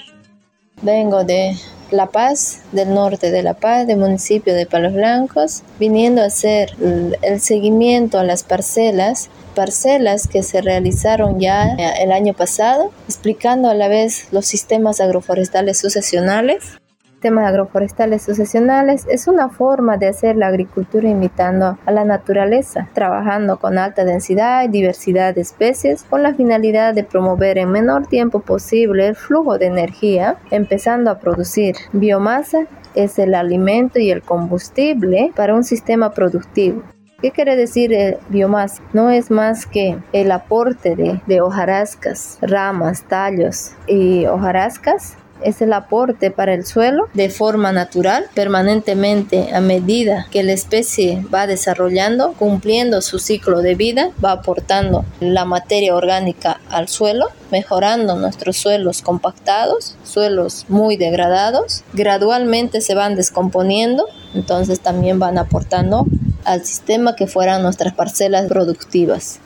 Vengo 0.83 1.25
de 1.25 1.57
La 1.90 2.07
Paz, 2.07 2.62
del 2.71 2.95
norte 2.95 3.33
de 3.33 3.43
La 3.43 3.55
Paz, 3.55 3.88
del 3.88 3.99
municipio 3.99 4.55
de 4.55 4.67
Palos 4.67 4.93
Blancos, 4.93 5.64
viniendo 5.81 6.23
a 6.23 6.26
hacer 6.26 6.76
el 7.23 7.40
seguimiento 7.40 8.21
a 8.21 8.25
las 8.25 8.45
parcelas 8.45 9.31
parcelas 9.57 10.29
que 10.29 10.45
se 10.45 10.62
realizaron 10.62 11.40
ya 11.40 11.75
el 11.75 12.12
año 12.12 12.35
pasado, 12.35 12.93
explicando 13.09 13.69
a 13.69 13.75
la 13.75 13.88
vez 13.88 14.29
los 14.31 14.47
sistemas 14.47 15.00
agroforestales 15.00 15.76
sucesionales 15.76 16.79
Temas 17.21 17.47
agroforestales 17.47 18.23
sucesionales 18.23 19.07
es 19.11 19.29
una 19.29 19.50
forma 19.50 19.99
de 19.99 20.09
hacer 20.09 20.37
la 20.37 20.47
agricultura 20.47 21.07
imitando 21.07 21.79
a 21.85 21.93
la 21.93 22.07
naturaleza, 22.07 22.89
trabajando 22.95 23.59
con 23.59 23.77
alta 23.77 24.05
densidad 24.05 24.65
y 24.65 24.69
diversidad 24.69 25.35
de 25.35 25.43
especies 25.43 26.03
con 26.05 26.23
la 26.23 26.33
finalidad 26.33 26.95
de 26.95 27.05
promover 27.05 27.59
en 27.59 27.71
menor 27.71 28.07
tiempo 28.07 28.41
posible 28.41 29.07
el 29.07 29.17
flujo 29.17 29.59
de 29.59 29.67
energía, 29.67 30.39
empezando 30.50 31.11
a 31.11 31.19
producir 31.19 31.77
biomasa 31.93 32.67
es 32.95 33.19
el 33.19 33.35
alimento 33.35 33.99
y 33.99 34.11
el 34.11 34.23
combustible 34.23 35.33
para 35.37 35.55
un 35.55 35.62
sistema 35.62 36.12
productivo. 36.12 36.83
¿Qué 37.21 37.33
quiere 37.33 37.55
decir 37.55 37.93
eh, 37.93 38.19
biomasa? 38.31 38.83
No 38.95 39.11
es 39.11 39.31
más 39.31 39.67
que 39.67 39.99
el 40.15 40.33
aporte 40.33 41.21
de 41.27 41.41
hojarascas, 41.43 42.39
ramas, 42.41 43.03
tallos 43.03 43.73
y 43.87 44.25
hojarascas 44.25 45.19
es 45.44 45.62
el 45.62 45.73
aporte 45.73 46.30
para 46.30 46.54
el 46.54 46.64
suelo 46.64 47.09
de 47.14 47.30
forma 47.30 47.73
natural, 47.73 48.26
permanentemente 48.35 49.54
a 49.54 49.61
medida 49.61 50.26
que 50.30 50.42
la 50.42 50.52
especie 50.52 51.25
va 51.32 51.47
desarrollando, 51.47 52.32
cumpliendo 52.32 53.00
su 53.02 53.18
ciclo 53.18 53.62
de 53.62 53.75
vida, 53.75 54.11
va 54.25 54.32
aportando 54.32 55.04
la 55.20 55.44
materia 55.44 55.94
orgánica 55.94 56.61
al 56.70 56.88
suelo, 56.88 57.28
mejorando 57.50 58.16
nuestros 58.16 58.56
suelos 58.56 59.02
compactados, 59.02 59.97
suelos 60.04 60.66
muy 60.68 60.97
degradados, 60.97 61.85
gradualmente 61.92 62.80
se 62.80 62.94
van 62.94 63.16
descomponiendo, 63.16 64.06
entonces 64.35 64.80
también 64.80 65.18
van 65.18 65.38
aportando 65.38 66.06
al 66.44 66.64
sistema 66.64 67.16
que 67.16 67.26
fueran 67.26 67.62
nuestras 67.62 67.94
parcelas 67.94 68.47
productivas. 68.47 69.41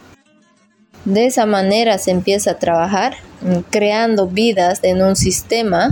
De 1.05 1.27
esa 1.27 1.45
manera 1.45 1.99
se 1.99 2.11
empieza 2.11 2.53
a 2.53 2.59
trabajar 2.59 3.15
mm, 3.43 3.59
creando 3.71 4.27
vidas 4.27 4.81
en 4.83 5.03
un 5.03 5.17
sistema, 5.17 5.91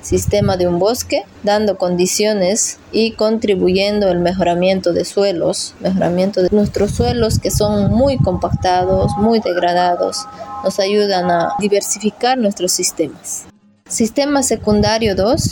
sistema 0.00 0.56
de 0.56 0.66
un 0.66 0.78
bosque, 0.78 1.24
dando 1.42 1.76
condiciones 1.76 2.78
y 2.90 3.12
contribuyendo 3.12 4.08
al 4.08 4.20
mejoramiento 4.20 4.94
de 4.94 5.04
suelos, 5.04 5.74
mejoramiento 5.80 6.42
de 6.42 6.48
nuestros 6.52 6.92
suelos 6.92 7.38
que 7.38 7.50
son 7.50 7.92
muy 7.92 8.16
compactados, 8.16 9.12
muy 9.18 9.40
degradados, 9.40 10.24
nos 10.64 10.80
ayudan 10.80 11.30
a 11.30 11.52
diversificar 11.58 12.38
nuestros 12.38 12.72
sistemas. 12.72 13.44
Sistema 13.86 14.42
secundario 14.42 15.14
2 15.16 15.50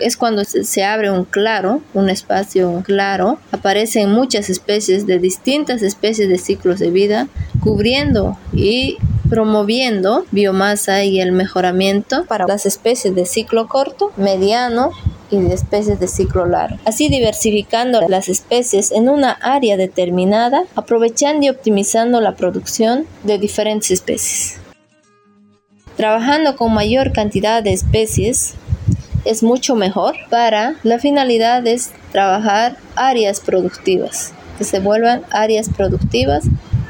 es 0.00 0.16
cuando 0.16 0.44
se 0.44 0.84
abre 0.84 1.10
un 1.10 1.24
claro, 1.24 1.80
un 1.94 2.10
espacio 2.10 2.82
claro, 2.84 3.38
aparecen 3.52 4.10
muchas 4.10 4.50
especies 4.50 5.06
de 5.06 5.18
distintas 5.18 5.82
especies 5.82 6.28
de 6.28 6.38
ciclos 6.38 6.78
de 6.78 6.90
vida, 6.90 7.28
cubriendo 7.66 8.38
y 8.52 8.96
promoviendo 9.28 10.24
biomasa 10.30 11.02
y 11.02 11.20
el 11.20 11.32
mejoramiento 11.32 12.24
para 12.26 12.46
las 12.46 12.64
especies 12.64 13.12
de 13.16 13.26
ciclo 13.26 13.66
corto, 13.66 14.12
mediano 14.16 14.92
y 15.32 15.38
de 15.38 15.52
especies 15.52 15.98
de 15.98 16.06
ciclo 16.06 16.46
largo, 16.46 16.76
así 16.84 17.08
diversificando 17.08 18.02
las 18.08 18.28
especies 18.28 18.92
en 18.92 19.08
una 19.08 19.32
área 19.32 19.76
determinada, 19.76 20.62
aprovechando 20.76 21.46
y 21.46 21.48
optimizando 21.48 22.20
la 22.20 22.36
producción 22.36 23.04
de 23.24 23.38
diferentes 23.38 23.90
especies. 23.90 24.60
Trabajando 25.96 26.54
con 26.54 26.72
mayor 26.72 27.10
cantidad 27.12 27.64
de 27.64 27.72
especies, 27.72 28.54
es 29.24 29.42
mucho 29.42 29.74
mejor 29.74 30.14
para 30.30 30.76
la 30.84 31.00
finalidad 31.00 31.66
es 31.66 31.90
trabajar 32.12 32.76
áreas 32.94 33.40
productivas, 33.40 34.32
que 34.56 34.62
se 34.62 34.78
vuelvan 34.78 35.22
áreas 35.32 35.68
productivas 35.68 36.44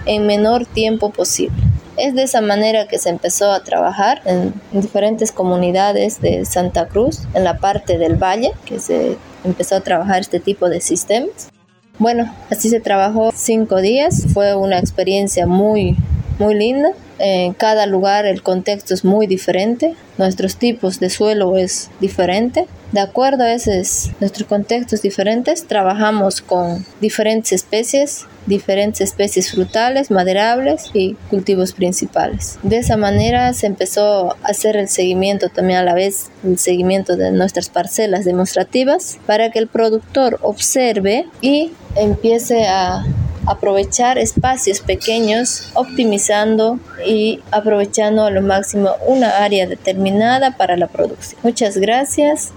en 0.06 0.26
menor 0.26 0.66
tiempo 0.66 1.10
posible. 1.10 1.56
Es 1.96 2.14
de 2.14 2.24
esa 2.24 2.40
manera 2.40 2.88
que 2.88 2.98
se 2.98 3.08
empezó 3.08 3.52
a 3.52 3.62
trabajar 3.62 4.20
en, 4.24 4.54
diferentes 4.72 5.32
comunidades 5.32 6.20
de 6.20 6.44
Santa 6.44 6.88
Cruz, 6.88 7.22
en 7.34 7.44
la 7.44 7.58
parte 7.58 7.98
del 7.98 8.16
valle, 8.16 8.52
que 8.64 8.78
se 8.78 9.16
empezó 9.44 9.76
a 9.76 9.80
trabajar 9.80 10.20
este 10.20 10.40
tipo 10.40 10.68
de 10.68 10.80
sistemas. 10.80 11.50
Bueno, 11.98 12.34
así 12.50 12.68
se 12.68 12.80
trabajó 12.80 13.32
cinco 13.34 13.80
días, 13.80 14.26
fue 14.34 14.54
una 14.54 14.78
experiencia 14.78 15.46
muy, 15.46 15.96
muy 16.38 16.54
linda 16.54 16.92
en 17.18 17.54
cada 17.54 17.86
lugar 17.86 18.26
el 18.26 18.42
contexto 18.42 18.92
es 18.92 19.04
muy 19.04 19.26
diferente, 19.26 19.94
nuestros 20.18 20.56
tipos 20.56 21.00
de 21.00 21.08
suelo 21.08 21.56
es 21.56 21.90
diferente. 22.00 22.66
De 22.92 23.00
acuerdo 23.00 23.44
a 23.44 23.52
esos 23.52 24.10
nuestros 24.20 24.46
contextos 24.46 25.02
diferentes, 25.02 25.66
trabajamos 25.66 26.40
con 26.42 26.84
diferentes 27.00 27.52
especies, 27.52 28.26
diferentes 28.46 29.00
especies 29.00 29.50
frutales, 29.50 30.10
maderables 30.10 30.90
y 30.94 31.14
cultivos 31.30 31.72
principales. 31.72 32.58
De 32.62 32.78
esa 32.78 32.96
manera 32.96 33.52
se 33.52 33.66
empezó 33.66 34.32
a 34.32 34.36
hacer 34.44 34.76
el 34.76 34.88
seguimiento 34.88 35.48
también 35.48 35.80
a 35.80 35.84
la 35.84 35.94
vez, 35.94 36.30
el 36.44 36.58
seguimiento 36.58 37.16
de 37.16 37.32
nuestras 37.32 37.68
parcelas 37.68 38.24
demostrativas 38.24 39.18
para 39.26 39.50
que 39.50 39.58
el 39.58 39.66
productor 39.66 40.38
observe 40.42 41.26
y 41.40 41.72
empiece 41.96 42.66
a 42.66 43.04
aprovechar 43.46 44.18
espacios 44.18 44.80
pequeños, 44.80 45.70
optimizando 45.74 46.78
y 47.06 47.40
aprovechando 47.52 48.24
a 48.24 48.30
lo 48.30 48.42
máximo 48.42 48.90
una 49.06 49.38
área 49.38 49.66
determinada 49.66 50.56
para 50.56 50.76
la 50.76 50.88
producción. 50.88 51.40
Muchas 51.42 51.76
gracias. 51.78 52.52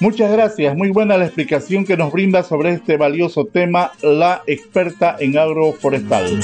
Muchas 0.00 0.32
gracias, 0.32 0.74
muy 0.74 0.88
buena 0.88 1.18
la 1.18 1.26
explicación 1.26 1.84
que 1.84 1.98
nos 1.98 2.10
brinda 2.10 2.42
sobre 2.42 2.72
este 2.72 2.96
valioso 2.96 3.44
tema 3.44 3.92
la 4.00 4.42
experta 4.46 5.14
en 5.20 5.36
agroforestal. 5.36 6.40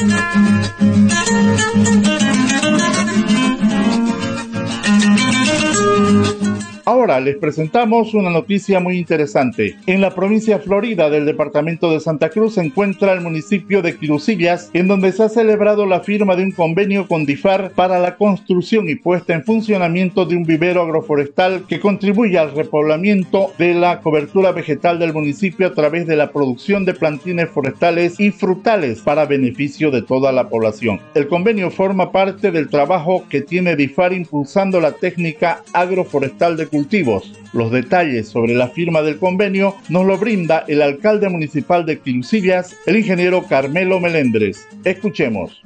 Ahora 6.88 7.18
les 7.18 7.37
presentamos 7.37 8.14
una 8.14 8.31
noticia 8.31 8.79
muy 8.79 8.96
interesante. 8.96 9.75
En 9.87 10.01
la 10.01 10.14
provincia 10.14 10.61
Florida 10.61 11.11
del 11.11 11.27
departamento 11.27 11.90
de 11.90 11.99
Santa 11.99 12.31
Cruz 12.31 12.55
se 12.55 12.61
encuentra 12.61 13.12
el 13.12 13.22
municipio 13.22 13.83
de 13.83 13.99
Quirusillas, 13.99 14.70
en 14.72 14.87
donde 14.87 15.11
se 15.11 15.25
ha 15.25 15.29
celebrado 15.29 15.85
la 15.85 15.99
firma 15.99 16.37
de 16.37 16.44
un 16.44 16.53
convenio 16.53 17.09
con 17.09 17.27
DIFAR 17.27 17.72
para 17.72 17.99
la 17.99 18.14
construcción 18.14 18.88
y 18.88 18.94
puesta 18.94 19.35
en 19.35 19.42
funcionamiento 19.42 20.27
de 20.27 20.37
un 20.37 20.44
vivero 20.44 20.81
agroforestal 20.81 21.64
que 21.66 21.81
contribuye 21.81 22.38
al 22.38 22.55
repoblamiento 22.55 23.53
de 23.59 23.75
la 23.75 23.99
cobertura 23.99 24.53
vegetal 24.53 25.01
del 25.01 25.12
municipio 25.12 25.66
a 25.66 25.75
través 25.75 26.07
de 26.07 26.14
la 26.14 26.31
producción 26.31 26.85
de 26.85 26.94
plantines 26.94 27.51
forestales 27.51 28.20
y 28.20 28.31
frutales 28.31 29.01
para 29.01 29.27
beneficio 29.27 29.90
de 29.90 30.03
toda 30.03 30.31
la 30.31 30.49
población. 30.49 31.01
El 31.16 31.27
convenio 31.27 31.72
forma 31.72 32.12
parte 32.12 32.53
del 32.53 32.68
trabajo 32.68 33.25
que 33.29 33.40
tiene 33.40 33.75
DIFAR 33.75 34.12
impulsando 34.12 34.81
la 34.81 34.92
técnica 34.92 35.64
agroforestal 35.72 36.57
de 36.57 36.76
cultivos. 36.77 37.33
Los 37.55 37.73
detalles 37.73 38.29
sobre 38.29 38.55
la 38.55 38.69
firma 38.69 39.01
del 39.01 39.19
convenio 39.19 39.77
nos 39.89 40.05
lo 40.05 40.19
brinda 40.19 40.65
el 40.69 40.83
alcalde 40.83 41.31
municipal 41.31 41.87
de 41.87 42.01
Quincillas, 42.01 42.77
el 42.85 42.97
ingeniero 42.97 43.45
Carmelo 43.49 43.99
Melendres. 43.99 44.67
Escuchemos. 44.85 45.62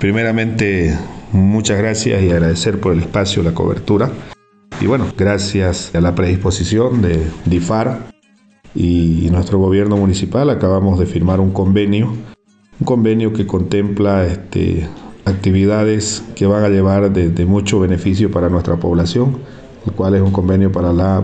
Primeramente, 0.00 0.96
muchas 1.32 1.76
gracias 1.76 2.22
y 2.22 2.30
agradecer 2.30 2.80
por 2.80 2.94
el 2.94 3.00
espacio, 3.00 3.42
la 3.42 3.52
cobertura. 3.52 4.10
Y 4.80 4.86
bueno, 4.86 5.06
gracias 5.18 5.94
a 5.94 6.00
la 6.00 6.14
predisposición 6.14 7.02
de 7.02 7.20
DIFAR 7.44 8.06
y 8.74 9.28
nuestro 9.30 9.58
gobierno 9.58 9.98
municipal, 9.98 10.48
acabamos 10.48 10.98
de 10.98 11.04
firmar 11.04 11.40
un 11.40 11.50
convenio 11.52 12.16
Un 12.80 12.86
convenio 12.86 13.32
que 13.34 13.46
contempla 13.46 14.24
este, 14.24 14.88
actividades 15.26 16.22
que 16.36 16.46
van 16.46 16.64
a 16.64 16.68
llevar 16.68 17.12
de, 17.12 17.28
de 17.28 17.44
mucho 17.44 17.80
beneficio 17.80 18.30
para 18.30 18.48
nuestra 18.48 18.76
población, 18.76 19.40
el 19.88 19.94
cual 19.94 20.14
es 20.14 20.22
un 20.22 20.30
convenio 20.30 20.70
para 20.70 20.92
la 20.92 21.22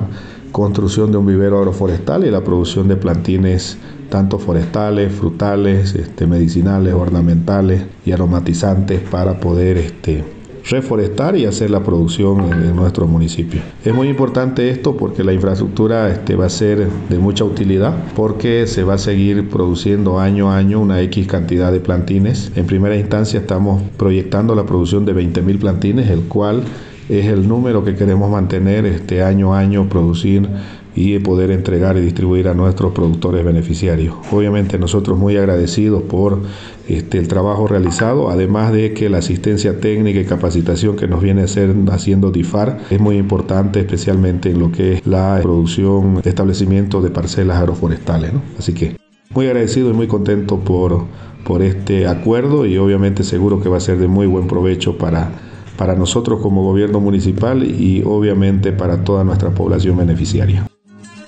construcción 0.52 1.10
de 1.10 1.18
un 1.18 1.26
vivero 1.26 1.58
agroforestal 1.58 2.24
y 2.24 2.30
la 2.30 2.42
producción 2.42 2.88
de 2.88 2.96
plantines 2.96 3.76
tanto 4.08 4.38
forestales, 4.38 5.12
frutales, 5.12 5.94
este, 5.94 6.26
medicinales, 6.26 6.94
ornamentales 6.94 7.82
y 8.06 8.12
aromatizantes 8.12 9.00
para 9.00 9.40
poder 9.40 9.76
este, 9.76 10.22
reforestar 10.70 11.36
y 11.36 11.46
hacer 11.46 11.70
la 11.70 11.82
producción 11.82 12.40
en, 12.52 12.76
nuestro 12.76 13.06
municipio. 13.06 13.60
Es 13.84 13.92
muy 13.92 14.08
importante 14.08 14.70
esto 14.70 14.96
porque 14.96 15.24
la 15.24 15.32
infraestructura 15.32 16.10
este, 16.10 16.36
va 16.36 16.46
a 16.46 16.50
ser 16.50 16.88
de 17.08 17.18
mucha 17.18 17.44
utilidad 17.44 17.94
porque 18.14 18.66
se 18.66 18.84
va 18.84 18.94
a 18.94 18.98
seguir 18.98 19.48
produciendo 19.48 20.20
año 20.20 20.50
a 20.50 20.58
año 20.58 20.80
una 20.80 21.00
X 21.02 21.26
cantidad 21.26 21.72
de 21.72 21.80
plantines. 21.80 22.52
En 22.54 22.66
primera 22.66 22.96
instancia 22.96 23.40
estamos 23.40 23.82
proyectando 23.96 24.54
la 24.54 24.64
producción 24.64 25.04
de 25.04 25.14
20.000 25.14 25.58
plantines, 25.58 26.08
el 26.08 26.20
cual 26.20 26.62
es 27.08 27.26
el 27.26 27.48
número 27.48 27.84
que 27.84 27.94
queremos 27.94 28.30
mantener 28.30 28.86
este 28.86 29.22
año 29.22 29.54
a 29.54 29.58
año, 29.58 29.88
producir 29.88 30.48
y 30.96 31.18
poder 31.18 31.50
entregar 31.50 31.96
y 31.96 32.00
distribuir 32.00 32.48
a 32.48 32.54
nuestros 32.54 32.92
productores 32.92 33.44
beneficiarios. 33.44 34.14
Obviamente 34.30 34.78
nosotros 34.78 35.18
muy 35.18 35.36
agradecidos 35.36 36.02
por 36.02 36.40
este, 36.88 37.18
el 37.18 37.26
trabajo 37.28 37.66
realizado, 37.66 38.30
además 38.30 38.72
de 38.72 38.92
que 38.92 39.08
la 39.08 39.18
asistencia 39.18 39.80
técnica 39.80 40.20
y 40.20 40.24
capacitación 40.24 40.94
que 40.96 41.08
nos 41.08 41.20
viene 41.20 41.42
a 41.42 41.94
haciendo 41.94 42.30
DIFAR 42.30 42.78
es 42.90 43.00
muy 43.00 43.16
importante, 43.16 43.80
especialmente 43.80 44.50
en 44.50 44.60
lo 44.60 44.70
que 44.70 44.94
es 44.94 45.06
la 45.06 45.40
producción 45.42 46.20
de 46.22 46.30
establecimientos 46.30 47.02
de 47.02 47.10
parcelas 47.10 47.58
agroforestales. 47.58 48.32
Así 48.58 48.72
que 48.72 48.96
muy 49.30 49.46
agradecido 49.46 49.90
y 49.90 49.94
muy 49.94 50.06
contento 50.06 50.60
por, 50.60 51.06
por 51.44 51.62
este 51.62 52.06
acuerdo 52.06 52.66
y 52.66 52.78
obviamente 52.78 53.24
seguro 53.24 53.60
que 53.60 53.68
va 53.68 53.78
a 53.78 53.80
ser 53.80 53.98
de 53.98 54.06
muy 54.06 54.26
buen 54.26 54.46
provecho 54.46 54.96
para 54.96 55.32
para 55.76 55.94
nosotros 55.94 56.40
como 56.40 56.62
gobierno 56.62 57.00
municipal 57.00 57.64
y 57.64 58.02
obviamente 58.04 58.72
para 58.72 59.04
toda 59.04 59.24
nuestra 59.24 59.50
población 59.50 59.96
beneficiaria. 59.96 60.66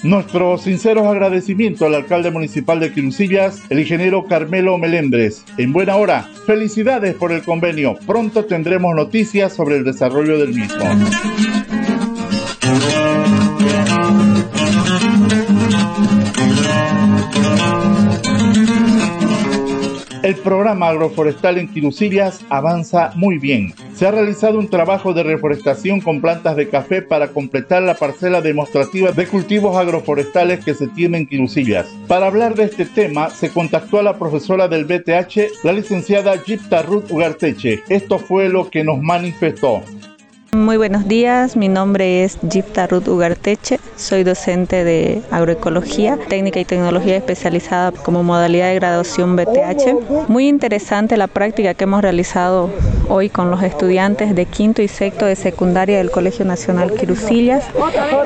Nuestros 0.02 0.62
sinceros 0.62 1.06
agradecimientos 1.06 1.86
al 1.86 1.94
alcalde 1.94 2.30
municipal 2.30 2.78
de 2.78 2.92
Quirucillas, 2.92 3.62
el 3.70 3.80
ingeniero 3.80 4.26
Carmelo 4.26 4.78
Melendres. 4.78 5.44
En 5.58 5.72
buena 5.72 5.96
hora, 5.96 6.28
felicidades 6.46 7.14
por 7.14 7.32
el 7.32 7.42
convenio. 7.42 7.96
Pronto 8.06 8.44
tendremos 8.44 8.94
noticias 8.94 9.52
sobre 9.52 9.78
el 9.78 9.84
desarrollo 9.84 10.38
del 10.38 10.54
mismo. 10.54 10.84
El 20.26 20.34
programa 20.34 20.88
agroforestal 20.88 21.56
en 21.56 21.68
Quirucillas 21.68 22.44
avanza 22.48 23.12
muy 23.14 23.38
bien. 23.38 23.72
Se 23.94 24.08
ha 24.08 24.10
realizado 24.10 24.58
un 24.58 24.68
trabajo 24.68 25.14
de 25.14 25.22
reforestación 25.22 26.00
con 26.00 26.20
plantas 26.20 26.56
de 26.56 26.68
café 26.68 27.00
para 27.00 27.28
completar 27.28 27.84
la 27.84 27.94
parcela 27.94 28.40
demostrativa 28.40 29.12
de 29.12 29.28
cultivos 29.28 29.76
agroforestales 29.76 30.64
que 30.64 30.74
se 30.74 30.88
tiene 30.88 31.18
en 31.18 31.26
Quirucillas. 31.28 31.86
Para 32.08 32.26
hablar 32.26 32.56
de 32.56 32.64
este 32.64 32.86
tema, 32.86 33.30
se 33.30 33.52
contactó 33.52 34.00
a 34.00 34.02
la 34.02 34.18
profesora 34.18 34.66
del 34.66 34.84
BTH, 34.84 35.62
la 35.62 35.72
licenciada 35.72 36.36
Gipta 36.38 36.82
Ruth 36.82 37.08
Ugarteche. 37.12 37.84
Esto 37.88 38.18
fue 38.18 38.48
lo 38.48 38.68
que 38.68 38.82
nos 38.82 39.00
manifestó. 39.00 39.84
Muy 40.56 40.78
buenos 40.78 41.06
días, 41.06 41.54
mi 41.54 41.68
nombre 41.68 42.24
es 42.24 42.38
Gipta 42.50 42.86
Ruth 42.86 43.06
Ugarteche, 43.08 43.78
soy 43.94 44.24
docente 44.24 44.84
de 44.84 45.20
agroecología, 45.30 46.18
técnica 46.30 46.58
y 46.58 46.64
tecnología 46.64 47.14
especializada 47.14 47.92
como 47.92 48.22
modalidad 48.22 48.68
de 48.68 48.76
graduación 48.76 49.36
BTH. 49.36 50.28
Muy 50.28 50.48
interesante 50.48 51.18
la 51.18 51.26
práctica 51.26 51.74
que 51.74 51.84
hemos 51.84 52.00
realizado 52.00 52.70
hoy 53.10 53.28
con 53.28 53.50
los 53.50 53.62
estudiantes 53.62 54.34
de 54.34 54.46
quinto 54.46 54.80
y 54.80 54.88
sexto 54.88 55.26
de 55.26 55.36
secundaria 55.36 55.98
del 55.98 56.10
Colegio 56.10 56.46
Nacional 56.46 56.94
Quirucillas. 56.94 57.66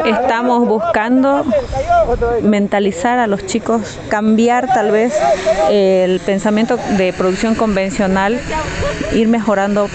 Estamos 0.07 0.69
buscando 0.69 1.45
mentalizar 2.43 3.19
a 3.19 3.27
los 3.27 3.45
chicos, 3.45 3.99
cambiar 4.09 4.69
tal 4.69 4.93
vez 4.93 5.12
el 5.69 6.21
pensamiento 6.21 6.79
de 6.97 7.12
producción 7.12 7.57
convencional, 7.57 8.38
ir 9.12 9.27
mejorando 9.27 9.88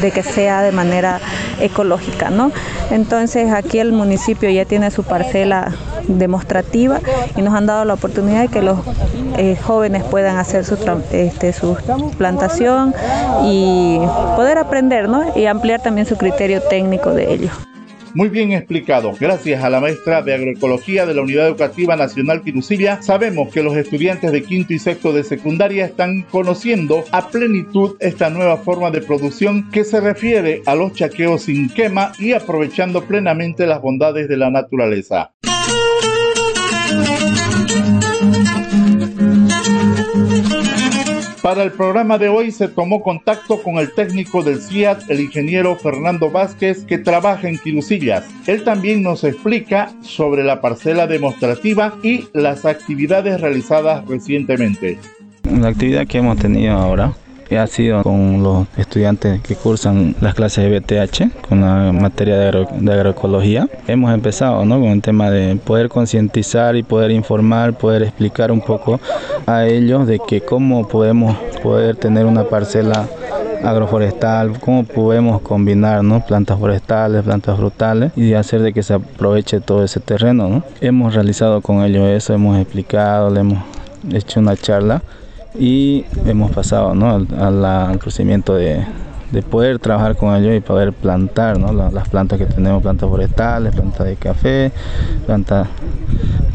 de 0.00 0.10
que 0.10 0.22
sea 0.22 0.62
de 0.62 0.72
manera 0.72 1.20
ecológica, 1.60 2.30
¿no? 2.30 2.52
Entonces 2.90 3.52
aquí 3.52 3.78
el 3.78 3.92
municipio 3.92 4.50
ya 4.50 4.64
tiene 4.64 4.90
su 4.90 5.02
parcela 5.02 5.72
demostrativa 6.08 7.00
y 7.36 7.42
nos 7.42 7.54
han 7.54 7.66
dado 7.66 7.84
la 7.84 7.94
oportunidad 7.94 8.42
de 8.42 8.48
que 8.48 8.62
los 8.62 8.78
eh, 9.38 9.56
jóvenes 9.62 10.04
puedan 10.04 10.36
hacer 10.36 10.64
su, 10.64 10.76
este, 11.12 11.52
su 11.52 11.76
plantación 12.18 12.94
y 13.44 13.98
poder 14.36 14.58
aprender 14.58 15.08
¿no? 15.08 15.24
y 15.36 15.46
ampliar 15.46 15.82
también 15.82 16.06
su 16.06 16.16
criterio 16.16 16.62
técnico 16.62 17.10
de 17.10 17.32
ello. 17.32 17.50
Muy 18.14 18.28
bien 18.28 18.52
explicado. 18.52 19.12
Gracias 19.18 19.64
a 19.64 19.70
la 19.70 19.80
maestra 19.80 20.22
de 20.22 20.34
agroecología 20.34 21.04
de 21.04 21.14
la 21.14 21.22
Unidad 21.22 21.48
Educativa 21.48 21.96
Nacional 21.96 22.42
Quirucilla, 22.42 23.02
sabemos 23.02 23.52
que 23.52 23.64
los 23.64 23.76
estudiantes 23.76 24.30
de 24.30 24.44
quinto 24.44 24.72
y 24.72 24.78
sexto 24.78 25.12
de 25.12 25.24
secundaria 25.24 25.84
están 25.84 26.22
conociendo 26.22 27.04
a 27.10 27.28
plenitud 27.28 27.96
esta 27.98 28.30
nueva 28.30 28.58
forma 28.58 28.92
de 28.92 29.00
producción 29.00 29.68
que 29.72 29.82
se 29.82 30.00
refiere 30.00 30.62
a 30.64 30.76
los 30.76 30.92
chaqueos 30.92 31.42
sin 31.42 31.68
quema 31.68 32.12
y 32.20 32.34
aprovechando 32.34 33.02
plenamente 33.02 33.66
las 33.66 33.82
bondades 33.82 34.28
de 34.28 34.36
la 34.36 34.48
naturaleza. 34.48 35.32
Para 41.44 41.62
el 41.62 41.72
programa 41.72 42.16
de 42.16 42.30
hoy 42.30 42.50
se 42.52 42.68
tomó 42.68 43.02
contacto 43.02 43.62
con 43.62 43.74
el 43.74 43.92
técnico 43.92 44.42
del 44.42 44.62
CIAT, 44.62 45.10
el 45.10 45.20
ingeniero 45.20 45.76
Fernando 45.76 46.30
Vázquez, 46.30 46.86
que 46.86 46.96
trabaja 46.96 47.46
en 47.50 47.58
Quirucillas. 47.58 48.24
Él 48.46 48.64
también 48.64 49.02
nos 49.02 49.24
explica 49.24 49.92
sobre 50.00 50.42
la 50.42 50.62
parcela 50.62 51.06
demostrativa 51.06 51.98
y 52.02 52.28
las 52.32 52.64
actividades 52.64 53.42
realizadas 53.42 54.08
recientemente. 54.08 54.98
La 55.42 55.68
actividad 55.68 56.06
que 56.06 56.16
hemos 56.16 56.38
tenido 56.38 56.78
ahora 56.78 57.12
ha 57.58 57.66
sido 57.66 58.02
con 58.02 58.42
los 58.42 58.66
estudiantes 58.76 59.40
que 59.42 59.56
cursan 59.56 60.14
las 60.20 60.34
clases 60.34 60.64
de 60.64 60.78
BTH, 60.78 61.48
con 61.48 61.60
la 61.60 61.92
materia 61.92 62.36
de, 62.38 62.92
agroecología. 62.92 63.68
Hemos 63.86 64.12
empezado 64.12 64.64
¿no? 64.64 64.80
con 64.80 64.88
el 64.90 65.02
tema 65.02 65.30
de 65.30 65.56
poder 65.56 65.88
concientizar 65.88 66.76
y 66.76 66.82
poder 66.82 67.10
informar, 67.10 67.74
poder 67.74 68.02
explicar 68.02 68.52
un 68.52 68.60
poco 68.60 69.00
a 69.46 69.66
ellos 69.66 70.06
de 70.06 70.20
que 70.26 70.40
cómo 70.40 70.88
podemos 70.88 71.36
poder 71.62 71.96
tener 71.96 72.26
una 72.26 72.44
parcela 72.44 73.08
agroforestal, 73.64 74.58
cómo 74.60 74.84
podemos 74.84 75.40
combinar 75.40 76.04
¿no? 76.04 76.24
plantas 76.24 76.58
forestales, 76.58 77.22
plantas 77.22 77.56
frutales 77.56 78.12
y 78.16 78.34
hacer 78.34 78.62
de 78.62 78.72
que 78.72 78.82
se 78.82 78.94
aproveche 78.94 79.60
todo 79.60 79.84
ese 79.84 80.00
terreno. 80.00 80.48
¿no? 80.48 80.62
Hemos 80.80 81.14
realizado 81.14 81.60
con 81.60 81.82
ellos 81.82 82.08
eso, 82.08 82.34
hemos 82.34 82.58
explicado, 82.58 83.30
le 83.30 83.40
hemos 83.40 83.62
hecho 84.12 84.40
una 84.40 84.56
charla 84.56 85.02
y 85.58 86.04
hemos 86.26 86.50
pasado 86.50 86.94
¿no? 86.94 87.10
al, 87.10 87.28
al, 87.38 87.98
de, 87.98 88.84
de, 89.30 89.42
poder 89.42 89.78
trabajar 89.78 90.16
con 90.16 90.34
ellos 90.34 90.54
y 90.56 90.60
poder 90.60 90.92
plantar 90.92 91.58
¿no? 91.58 91.72
las, 91.72 92.08
plantas 92.08 92.38
que 92.38 92.46
tenemos, 92.46 92.82
plantas 92.82 93.08
forestales, 93.08 93.74
plantas 93.74 94.06
de 94.06 94.16
café, 94.16 94.72
plantas, 95.26 95.68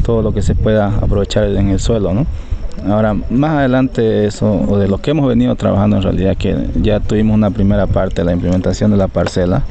todo 0.04 0.22
lo 0.22 0.32
que 0.32 0.42
se 0.42 0.54
pueda 0.54 0.88
aprovechar 0.88 1.44
en 1.44 1.70
el 1.70 1.80
suelo. 1.80 2.12
¿no? 2.12 2.26
Ahora, 2.88 3.14
más 3.14 3.52
adelante 3.52 4.26
eso, 4.26 4.52
o 4.52 4.78
de 4.78 4.88
lo 4.88 4.98
que 4.98 5.12
hemos 5.12 5.26
venido 5.26 5.54
trabajando 5.56 5.96
en 5.96 6.02
realidad, 6.02 6.36
que 6.36 6.56
ya 6.76 7.00
tuvimos 7.00 7.34
una 7.34 7.50
primera 7.50 7.86
parte, 7.86 8.24
la 8.24 8.32
implementación 8.32 8.90
de 8.90 8.96
la 8.96 9.08
parcela, 9.08 9.62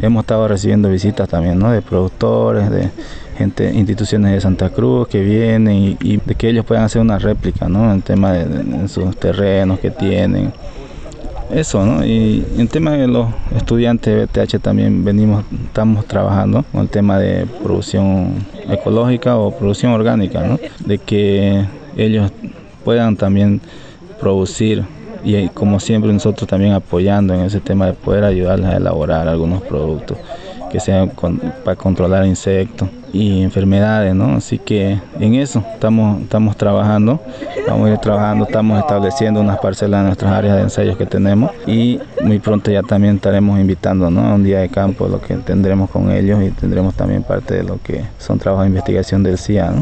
hemos 0.00 0.22
estado 0.22 0.48
recibiendo 0.48 0.88
visitas 0.88 1.28
también 1.28 1.58
¿no? 1.58 1.70
de 1.70 1.80
productores, 1.80 2.70
de 2.70 2.90
gente, 3.36 3.72
instituciones 3.72 4.32
de 4.32 4.40
Santa 4.40 4.70
Cruz 4.70 5.08
que 5.08 5.22
vienen 5.22 5.96
y, 6.00 6.16
de 6.24 6.34
que 6.34 6.48
ellos 6.48 6.64
puedan 6.64 6.84
hacer 6.84 7.00
una 7.00 7.18
réplica, 7.18 7.68
¿no? 7.68 7.92
En 7.92 8.02
tema 8.02 8.32
de, 8.32 8.88
sus 8.88 9.16
terrenos 9.16 9.78
que 9.80 9.90
tienen. 9.90 10.52
Eso, 11.50 11.84
¿no? 11.84 12.04
Y 12.04 12.44
en 12.56 12.68
tema 12.68 12.92
de 12.92 13.06
los 13.06 13.28
estudiantes 13.54 14.32
de 14.32 14.44
BTH 14.44 14.60
también 14.60 15.04
venimos, 15.04 15.44
estamos 15.66 16.06
trabajando 16.06 16.64
con 16.72 16.82
el 16.82 16.88
tema 16.88 17.18
de 17.18 17.46
producción 17.62 18.46
ecológica 18.68 19.36
o 19.36 19.56
producción 19.56 19.92
orgánica, 19.92 20.40
¿no? 20.42 20.58
De 20.84 20.98
que 20.98 21.64
ellos 21.96 22.32
puedan 22.82 23.16
también 23.16 23.60
producir 24.18 24.84
y 25.22 25.48
como 25.48 25.80
siempre 25.80 26.12
nosotros 26.12 26.48
también 26.48 26.72
apoyando 26.72 27.34
en 27.34 27.40
ese 27.40 27.60
tema 27.60 27.86
de 27.86 27.92
poder 27.94 28.24
ayudarles 28.24 28.70
a 28.70 28.76
elaborar 28.76 29.28
algunos 29.28 29.62
productos 29.62 30.18
que 30.70 30.80
sean 30.80 31.12
para 31.64 31.76
controlar 31.76 32.26
insectos 32.26 32.88
y 33.14 33.42
enfermedades, 33.42 34.14
¿no? 34.14 34.34
Así 34.34 34.58
que 34.58 34.98
en 35.20 35.34
eso 35.34 35.64
estamos, 35.72 36.20
estamos 36.22 36.56
trabajando, 36.56 37.20
vamos 37.68 37.88
a 37.88 37.92
ir 37.92 37.98
trabajando, 37.98 38.44
estamos 38.44 38.80
estableciendo 38.80 39.40
unas 39.40 39.58
parcelas 39.58 40.00
en 40.00 40.06
nuestras 40.06 40.32
áreas 40.32 40.56
de 40.56 40.62
ensayos 40.62 40.96
que 40.96 41.06
tenemos 41.06 41.52
y 41.66 42.00
muy 42.22 42.40
pronto 42.40 42.72
ya 42.72 42.82
también 42.82 43.16
estaremos 43.16 43.60
invitando, 43.60 44.10
¿no? 44.10 44.26
A 44.26 44.34
un 44.34 44.42
día 44.42 44.58
de 44.58 44.68
campo, 44.68 45.06
lo 45.06 45.20
que 45.20 45.36
tendremos 45.36 45.90
con 45.90 46.10
ellos 46.10 46.42
y 46.42 46.50
tendremos 46.50 46.94
también 46.94 47.22
parte 47.22 47.54
de 47.54 47.62
lo 47.62 47.80
que 47.80 48.04
son 48.18 48.38
trabajos 48.38 48.64
de 48.64 48.70
investigación 48.70 49.22
del 49.22 49.38
CIA, 49.38 49.72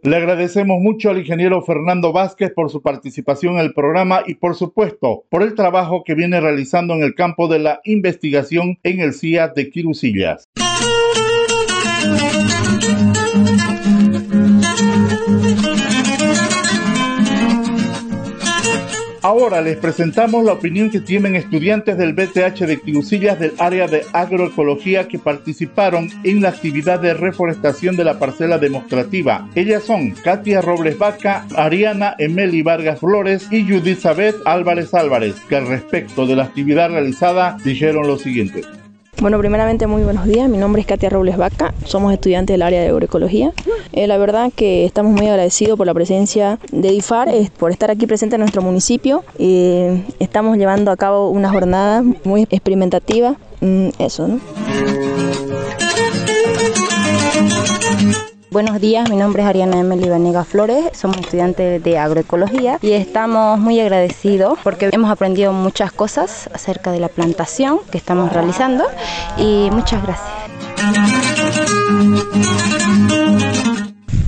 Le 0.00 0.16
agradecemos 0.16 0.78
mucho 0.80 1.10
al 1.10 1.18
ingeniero 1.18 1.60
Fernando 1.62 2.12
Vázquez 2.12 2.52
por 2.54 2.70
su 2.70 2.80
participación 2.80 3.54
en 3.54 3.60
el 3.60 3.74
programa 3.74 4.22
y 4.24 4.36
por 4.36 4.54
supuesto 4.54 5.24
por 5.28 5.42
el 5.42 5.54
trabajo 5.54 6.04
que 6.04 6.14
viene 6.14 6.40
realizando 6.40 6.94
en 6.94 7.02
el 7.02 7.16
campo 7.16 7.48
de 7.48 7.58
la 7.58 7.80
investigación 7.82 8.78
en 8.84 9.00
el 9.00 9.12
CIA 9.12 9.48
de 9.48 9.68
Quirusillas. 9.68 10.44
Ahora 19.40 19.60
les 19.60 19.76
presentamos 19.76 20.44
la 20.44 20.54
opinión 20.54 20.90
que 20.90 20.98
tienen 20.98 21.36
estudiantes 21.36 21.96
del 21.96 22.12
BTH 22.12 22.58
de 22.66 22.80
Quirusillas 22.80 23.38
del 23.38 23.52
área 23.58 23.86
de 23.86 24.04
agroecología 24.12 25.06
que 25.06 25.20
participaron 25.20 26.10
en 26.24 26.42
la 26.42 26.48
actividad 26.48 26.98
de 26.98 27.14
reforestación 27.14 27.94
de 27.94 28.02
la 28.02 28.18
parcela 28.18 28.58
demostrativa. 28.58 29.48
Ellas 29.54 29.84
son 29.84 30.10
Katia 30.10 30.60
Robles 30.60 30.98
Vaca, 30.98 31.46
Ariana 31.54 32.16
Emeli 32.18 32.62
Vargas 32.62 32.98
Flores 32.98 33.46
y 33.52 33.62
Judith 33.62 34.00
Sabet 34.00 34.34
Álvarez 34.44 34.92
Álvarez, 34.92 35.36
que 35.48 35.54
al 35.54 35.68
respecto 35.68 36.26
de 36.26 36.34
la 36.34 36.42
actividad 36.42 36.90
realizada 36.90 37.58
dijeron 37.62 38.08
lo 38.08 38.18
siguiente. 38.18 38.62
Bueno, 39.20 39.36
primeramente 39.40 39.88
muy 39.88 40.04
buenos 40.04 40.26
días. 40.26 40.48
Mi 40.48 40.58
nombre 40.58 40.80
es 40.80 40.86
Katia 40.86 41.10
Robles 41.10 41.36
Vaca. 41.36 41.74
Somos 41.84 42.12
estudiantes 42.12 42.54
del 42.54 42.62
área 42.62 42.82
de 42.82 42.88
agroecología. 42.88 43.52
Eh, 43.92 44.06
la 44.06 44.16
verdad 44.16 44.52
que 44.54 44.84
estamos 44.84 45.12
muy 45.12 45.26
agradecidos 45.26 45.76
por 45.76 45.88
la 45.88 45.94
presencia 45.94 46.60
de 46.70 46.92
DIFAR, 46.92 47.28
eh, 47.28 47.50
por 47.58 47.72
estar 47.72 47.90
aquí 47.90 48.06
presente 48.06 48.36
en 48.36 48.40
nuestro 48.40 48.62
municipio. 48.62 49.24
Eh, 49.40 50.04
estamos 50.20 50.56
llevando 50.56 50.92
a 50.92 50.96
cabo 50.96 51.30
una 51.30 51.50
jornada 51.50 52.04
muy 52.22 52.42
experimentativa. 52.42 53.34
Mm, 53.60 53.88
eso, 53.98 54.28
¿no? 54.28 54.40
Buenos 58.50 58.80
días, 58.80 59.10
mi 59.10 59.16
nombre 59.16 59.42
es 59.42 59.48
Ariana 59.48 59.78
Emily 59.78 60.08
Vanega 60.08 60.42
Flores, 60.42 60.86
somos 60.94 61.18
estudiantes 61.18 61.82
de 61.82 61.98
agroecología 61.98 62.78
y 62.80 62.92
estamos 62.92 63.60
muy 63.60 63.78
agradecidos 63.78 64.58
porque 64.64 64.88
hemos 64.90 65.10
aprendido 65.10 65.52
muchas 65.52 65.92
cosas 65.92 66.48
acerca 66.54 66.90
de 66.90 66.98
la 66.98 67.08
plantación 67.08 67.80
que 67.90 67.98
estamos 67.98 68.32
realizando 68.32 68.84
y 69.36 69.68
muchas 69.70 70.02
gracias. 70.02 70.32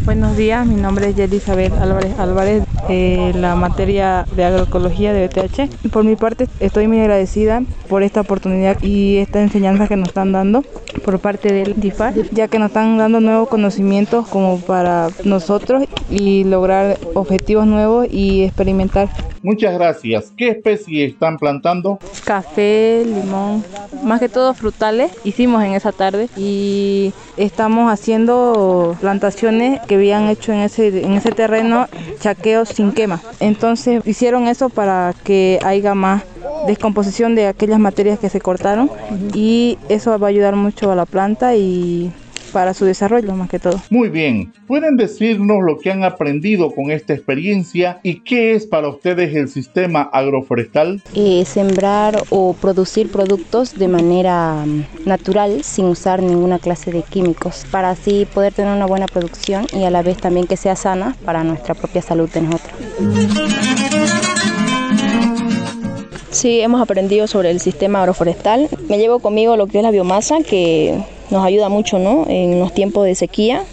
Buenos 0.04 0.36
días, 0.36 0.66
mi 0.66 0.74
nombre 0.74 1.08
es 1.08 1.16
Yelisabeth 1.16 1.72
Álvarez 1.74 2.18
Álvarez, 2.18 2.64
eh, 2.88 3.32
la 3.36 3.54
materia 3.54 4.26
de 4.34 4.44
agroecología 4.44 5.12
de 5.12 5.28
BTH. 5.28 5.88
Por 5.90 6.04
mi 6.04 6.16
parte, 6.16 6.48
estoy 6.58 6.88
muy 6.88 7.00
agradecida 7.00 7.62
por 7.88 8.02
esta 8.02 8.20
oportunidad 8.22 8.82
y 8.82 9.18
esta 9.18 9.40
enseñanza 9.40 9.86
que 9.86 9.96
nos 9.96 10.08
están 10.08 10.32
dando 10.32 10.64
por 11.00 11.18
parte 11.18 11.52
del 11.52 11.80
DIFAR, 11.80 12.14
ya 12.30 12.48
que 12.48 12.58
nos 12.58 12.68
están 12.68 12.98
dando 12.98 13.20
nuevos 13.20 13.48
conocimientos 13.48 14.28
como 14.28 14.60
para 14.60 15.08
nosotros 15.24 15.84
y 16.10 16.44
lograr 16.44 16.98
objetivos 17.14 17.66
nuevos 17.66 18.06
y 18.10 18.42
experimentar. 18.42 19.08
Muchas 19.42 19.72
gracias. 19.72 20.32
¿Qué 20.36 20.48
especie 20.50 21.06
están 21.06 21.38
plantando? 21.38 21.98
Café, 22.24 23.02
limón, 23.06 23.64
más 24.02 24.20
que 24.20 24.28
todo 24.28 24.52
frutales 24.52 25.12
hicimos 25.24 25.62
en 25.64 25.72
esa 25.72 25.92
tarde 25.92 26.28
y 26.36 27.14
estamos 27.38 27.90
haciendo 27.90 28.96
plantaciones 29.00 29.80
que 29.86 29.94
habían 29.94 30.28
hecho 30.28 30.52
en 30.52 30.58
ese, 30.58 30.88
en 31.04 31.14
ese 31.14 31.32
terreno 31.32 31.88
chaqueos 32.18 32.68
sin 32.68 32.92
quema. 32.92 33.22
Entonces 33.40 34.06
hicieron 34.06 34.46
eso 34.46 34.68
para 34.68 35.14
que 35.24 35.58
haya 35.64 35.94
más 35.94 36.22
descomposición 36.66 37.34
de 37.34 37.46
aquellas 37.46 37.78
materias 37.78 38.18
que 38.18 38.28
se 38.28 38.40
cortaron 38.40 38.90
y 39.32 39.78
eso 39.88 40.18
va 40.18 40.26
a 40.26 40.30
ayudar 40.30 40.56
mucho 40.56 40.92
a 40.92 40.96
la 40.96 41.06
planta 41.06 41.56
y 41.56 42.12
para 42.50 42.74
su 42.74 42.84
desarrollo 42.84 43.34
más 43.34 43.48
que 43.48 43.58
todo. 43.58 43.80
Muy 43.90 44.08
bien, 44.08 44.52
¿pueden 44.66 44.96
decirnos 44.96 45.58
lo 45.64 45.78
que 45.78 45.90
han 45.90 46.04
aprendido 46.04 46.70
con 46.74 46.90
esta 46.90 47.14
experiencia 47.14 48.00
y 48.02 48.20
qué 48.20 48.54
es 48.54 48.66
para 48.66 48.88
ustedes 48.88 49.34
el 49.34 49.48
sistema 49.48 50.02
agroforestal? 50.12 51.02
Eh, 51.14 51.44
sembrar 51.44 52.22
o 52.30 52.54
producir 52.54 53.10
productos 53.10 53.78
de 53.78 53.88
manera 53.88 54.64
mm, 54.66 55.06
natural 55.06 55.62
sin 55.64 55.86
usar 55.86 56.22
ninguna 56.22 56.58
clase 56.58 56.90
de 56.90 57.02
químicos 57.02 57.66
para 57.70 57.90
así 57.90 58.26
poder 58.32 58.52
tener 58.52 58.74
una 58.74 58.86
buena 58.86 59.06
producción 59.06 59.66
y 59.72 59.84
a 59.84 59.90
la 59.90 60.02
vez 60.02 60.18
también 60.18 60.46
que 60.46 60.56
sea 60.56 60.76
sana 60.76 61.16
para 61.24 61.44
nuestra 61.44 61.74
propia 61.74 62.02
salud 62.02 62.28
de 62.30 62.42
nosotros. 62.42 62.72
Sí, 66.30 66.60
hemos 66.60 66.80
aprendido 66.80 67.26
sobre 67.26 67.50
el 67.50 67.60
sistema 67.60 68.00
agroforestal. 68.00 68.68
Me 68.88 68.98
llevo 68.98 69.18
conmigo 69.18 69.56
lo 69.56 69.66
que 69.66 69.78
es 69.78 69.84
la 69.84 69.90
biomasa, 69.90 70.42
que 70.42 70.98
nos 71.30 71.44
ayuda 71.44 71.68
mucho 71.68 71.98
¿no? 71.98 72.24
en 72.28 72.58
los 72.58 72.72
tiempos 72.72 73.04
de 73.04 73.14
sequía, 73.14 73.64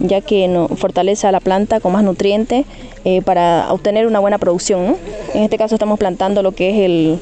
ya 0.00 0.20
que 0.20 0.66
fortalece 0.76 1.26
a 1.26 1.32
la 1.32 1.40
planta 1.40 1.80
con 1.80 1.92
más 1.92 2.04
nutrientes 2.04 2.66
eh, 3.04 3.22
para 3.22 3.72
obtener 3.72 4.06
una 4.06 4.20
buena 4.20 4.38
producción. 4.38 4.86
¿no? 4.86 4.96
En 5.34 5.42
este 5.42 5.58
caso 5.58 5.74
estamos 5.74 5.98
plantando 5.98 6.42
lo 6.42 6.52
que 6.52 6.70
es 6.70 7.20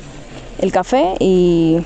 el 0.61 0.73
café 0.73 1.15
y 1.21 1.79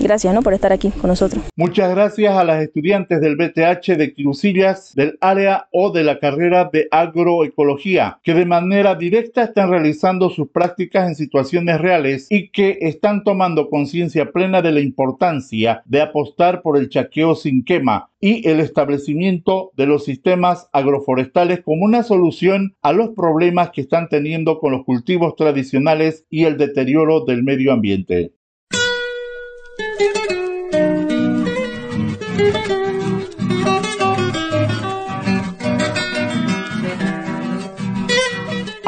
Gracias 0.00 0.32
¿no? 0.32 0.42
por 0.42 0.54
estar 0.54 0.72
aquí 0.72 0.90
con 0.90 1.08
nosotros. 1.08 1.42
Muchas 1.56 1.90
gracias 1.90 2.36
a 2.36 2.44
las 2.44 2.62
estudiantes 2.62 3.20
del 3.20 3.36
BTH 3.36 3.96
de 3.96 4.14
Quirusillas, 4.14 4.94
del 4.94 5.18
área 5.20 5.68
o 5.72 5.90
de 5.90 6.04
la 6.04 6.18
carrera 6.18 6.70
de 6.72 6.88
agroecología, 6.90 8.20
que 8.22 8.34
de 8.34 8.46
manera 8.46 8.94
directa 8.94 9.42
están 9.42 9.70
realizando 9.70 10.30
sus 10.30 10.48
prácticas 10.50 11.08
en 11.08 11.14
situaciones 11.14 11.80
reales 11.80 12.26
y 12.30 12.50
que 12.50 12.78
están 12.82 13.24
tomando 13.24 13.68
conciencia 13.68 14.30
plena 14.30 14.62
de 14.62 14.72
la 14.72 14.80
importancia 14.80 15.82
de 15.84 16.00
apostar 16.00 16.62
por 16.62 16.76
el 16.76 16.88
chaqueo 16.88 17.34
sin 17.34 17.64
quema 17.64 18.10
y 18.20 18.48
el 18.48 18.60
establecimiento 18.60 19.70
de 19.76 19.86
los 19.86 20.04
sistemas 20.04 20.68
agroforestales 20.72 21.60
como 21.62 21.84
una 21.84 22.02
solución 22.02 22.76
a 22.82 22.92
los 22.92 23.10
problemas 23.10 23.70
que 23.70 23.80
están 23.80 24.08
teniendo 24.08 24.58
con 24.58 24.72
los 24.72 24.84
cultivos 24.84 25.36
tradicionales 25.36 26.26
y 26.30 26.44
el 26.44 26.56
deterioro 26.56 27.24
del 27.24 27.42
medio 27.42 27.72
ambiente. 27.72 28.32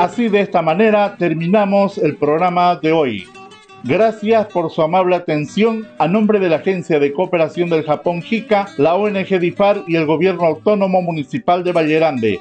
Así 0.01 0.29
de 0.29 0.40
esta 0.40 0.62
manera 0.62 1.16
terminamos 1.18 1.99
el 1.99 2.16
programa 2.16 2.75
de 2.77 2.90
hoy. 2.90 3.29
Gracias 3.85 4.46
por 4.46 4.70
su 4.70 4.81
amable 4.81 5.14
atención 5.14 5.87
a 5.99 6.09
nombre 6.09 6.38
de 6.38 6.49
la 6.49 6.57
Agencia 6.57 6.99
de 6.99 7.12
Cooperación 7.12 7.68
del 7.68 7.85
Japón 7.85 8.23
JICA, 8.23 8.68
la 8.79 8.94
ONG 8.94 9.38
DIFAR 9.38 9.83
y 9.87 9.96
el 9.96 10.07
Gobierno 10.07 10.44
Autónomo 10.44 11.03
Municipal 11.03 11.64
de 11.64 11.73
Vallerande. 11.73 12.40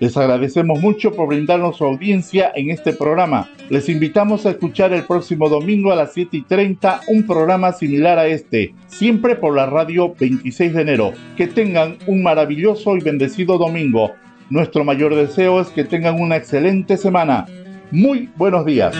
Les 0.00 0.16
agradecemos 0.16 0.80
mucho 0.80 1.12
por 1.12 1.28
brindarnos 1.28 1.76
su 1.76 1.84
audiencia 1.84 2.50
en 2.54 2.70
este 2.70 2.94
programa. 2.94 3.50
Les 3.68 3.90
invitamos 3.90 4.46
a 4.46 4.50
escuchar 4.50 4.94
el 4.94 5.04
próximo 5.04 5.50
domingo 5.50 5.92
a 5.92 5.96
las 5.96 6.14
7 6.14 6.38
y 6.38 6.42
30 6.42 7.02
un 7.08 7.26
programa 7.26 7.72
similar 7.74 8.18
a 8.18 8.26
este, 8.26 8.74
siempre 8.86 9.36
por 9.36 9.54
la 9.54 9.66
radio 9.66 10.14
26 10.18 10.72
de 10.72 10.80
enero. 10.80 11.12
Que 11.36 11.46
tengan 11.48 11.98
un 12.06 12.22
maravilloso 12.22 12.96
y 12.96 13.00
bendecido 13.00 13.58
domingo. 13.58 14.12
Nuestro 14.48 14.84
mayor 14.84 15.14
deseo 15.14 15.60
es 15.60 15.68
que 15.68 15.84
tengan 15.84 16.18
una 16.18 16.36
excelente 16.36 16.96
semana. 16.96 17.44
Muy 17.90 18.30
buenos 18.36 18.64
días. 18.64 18.96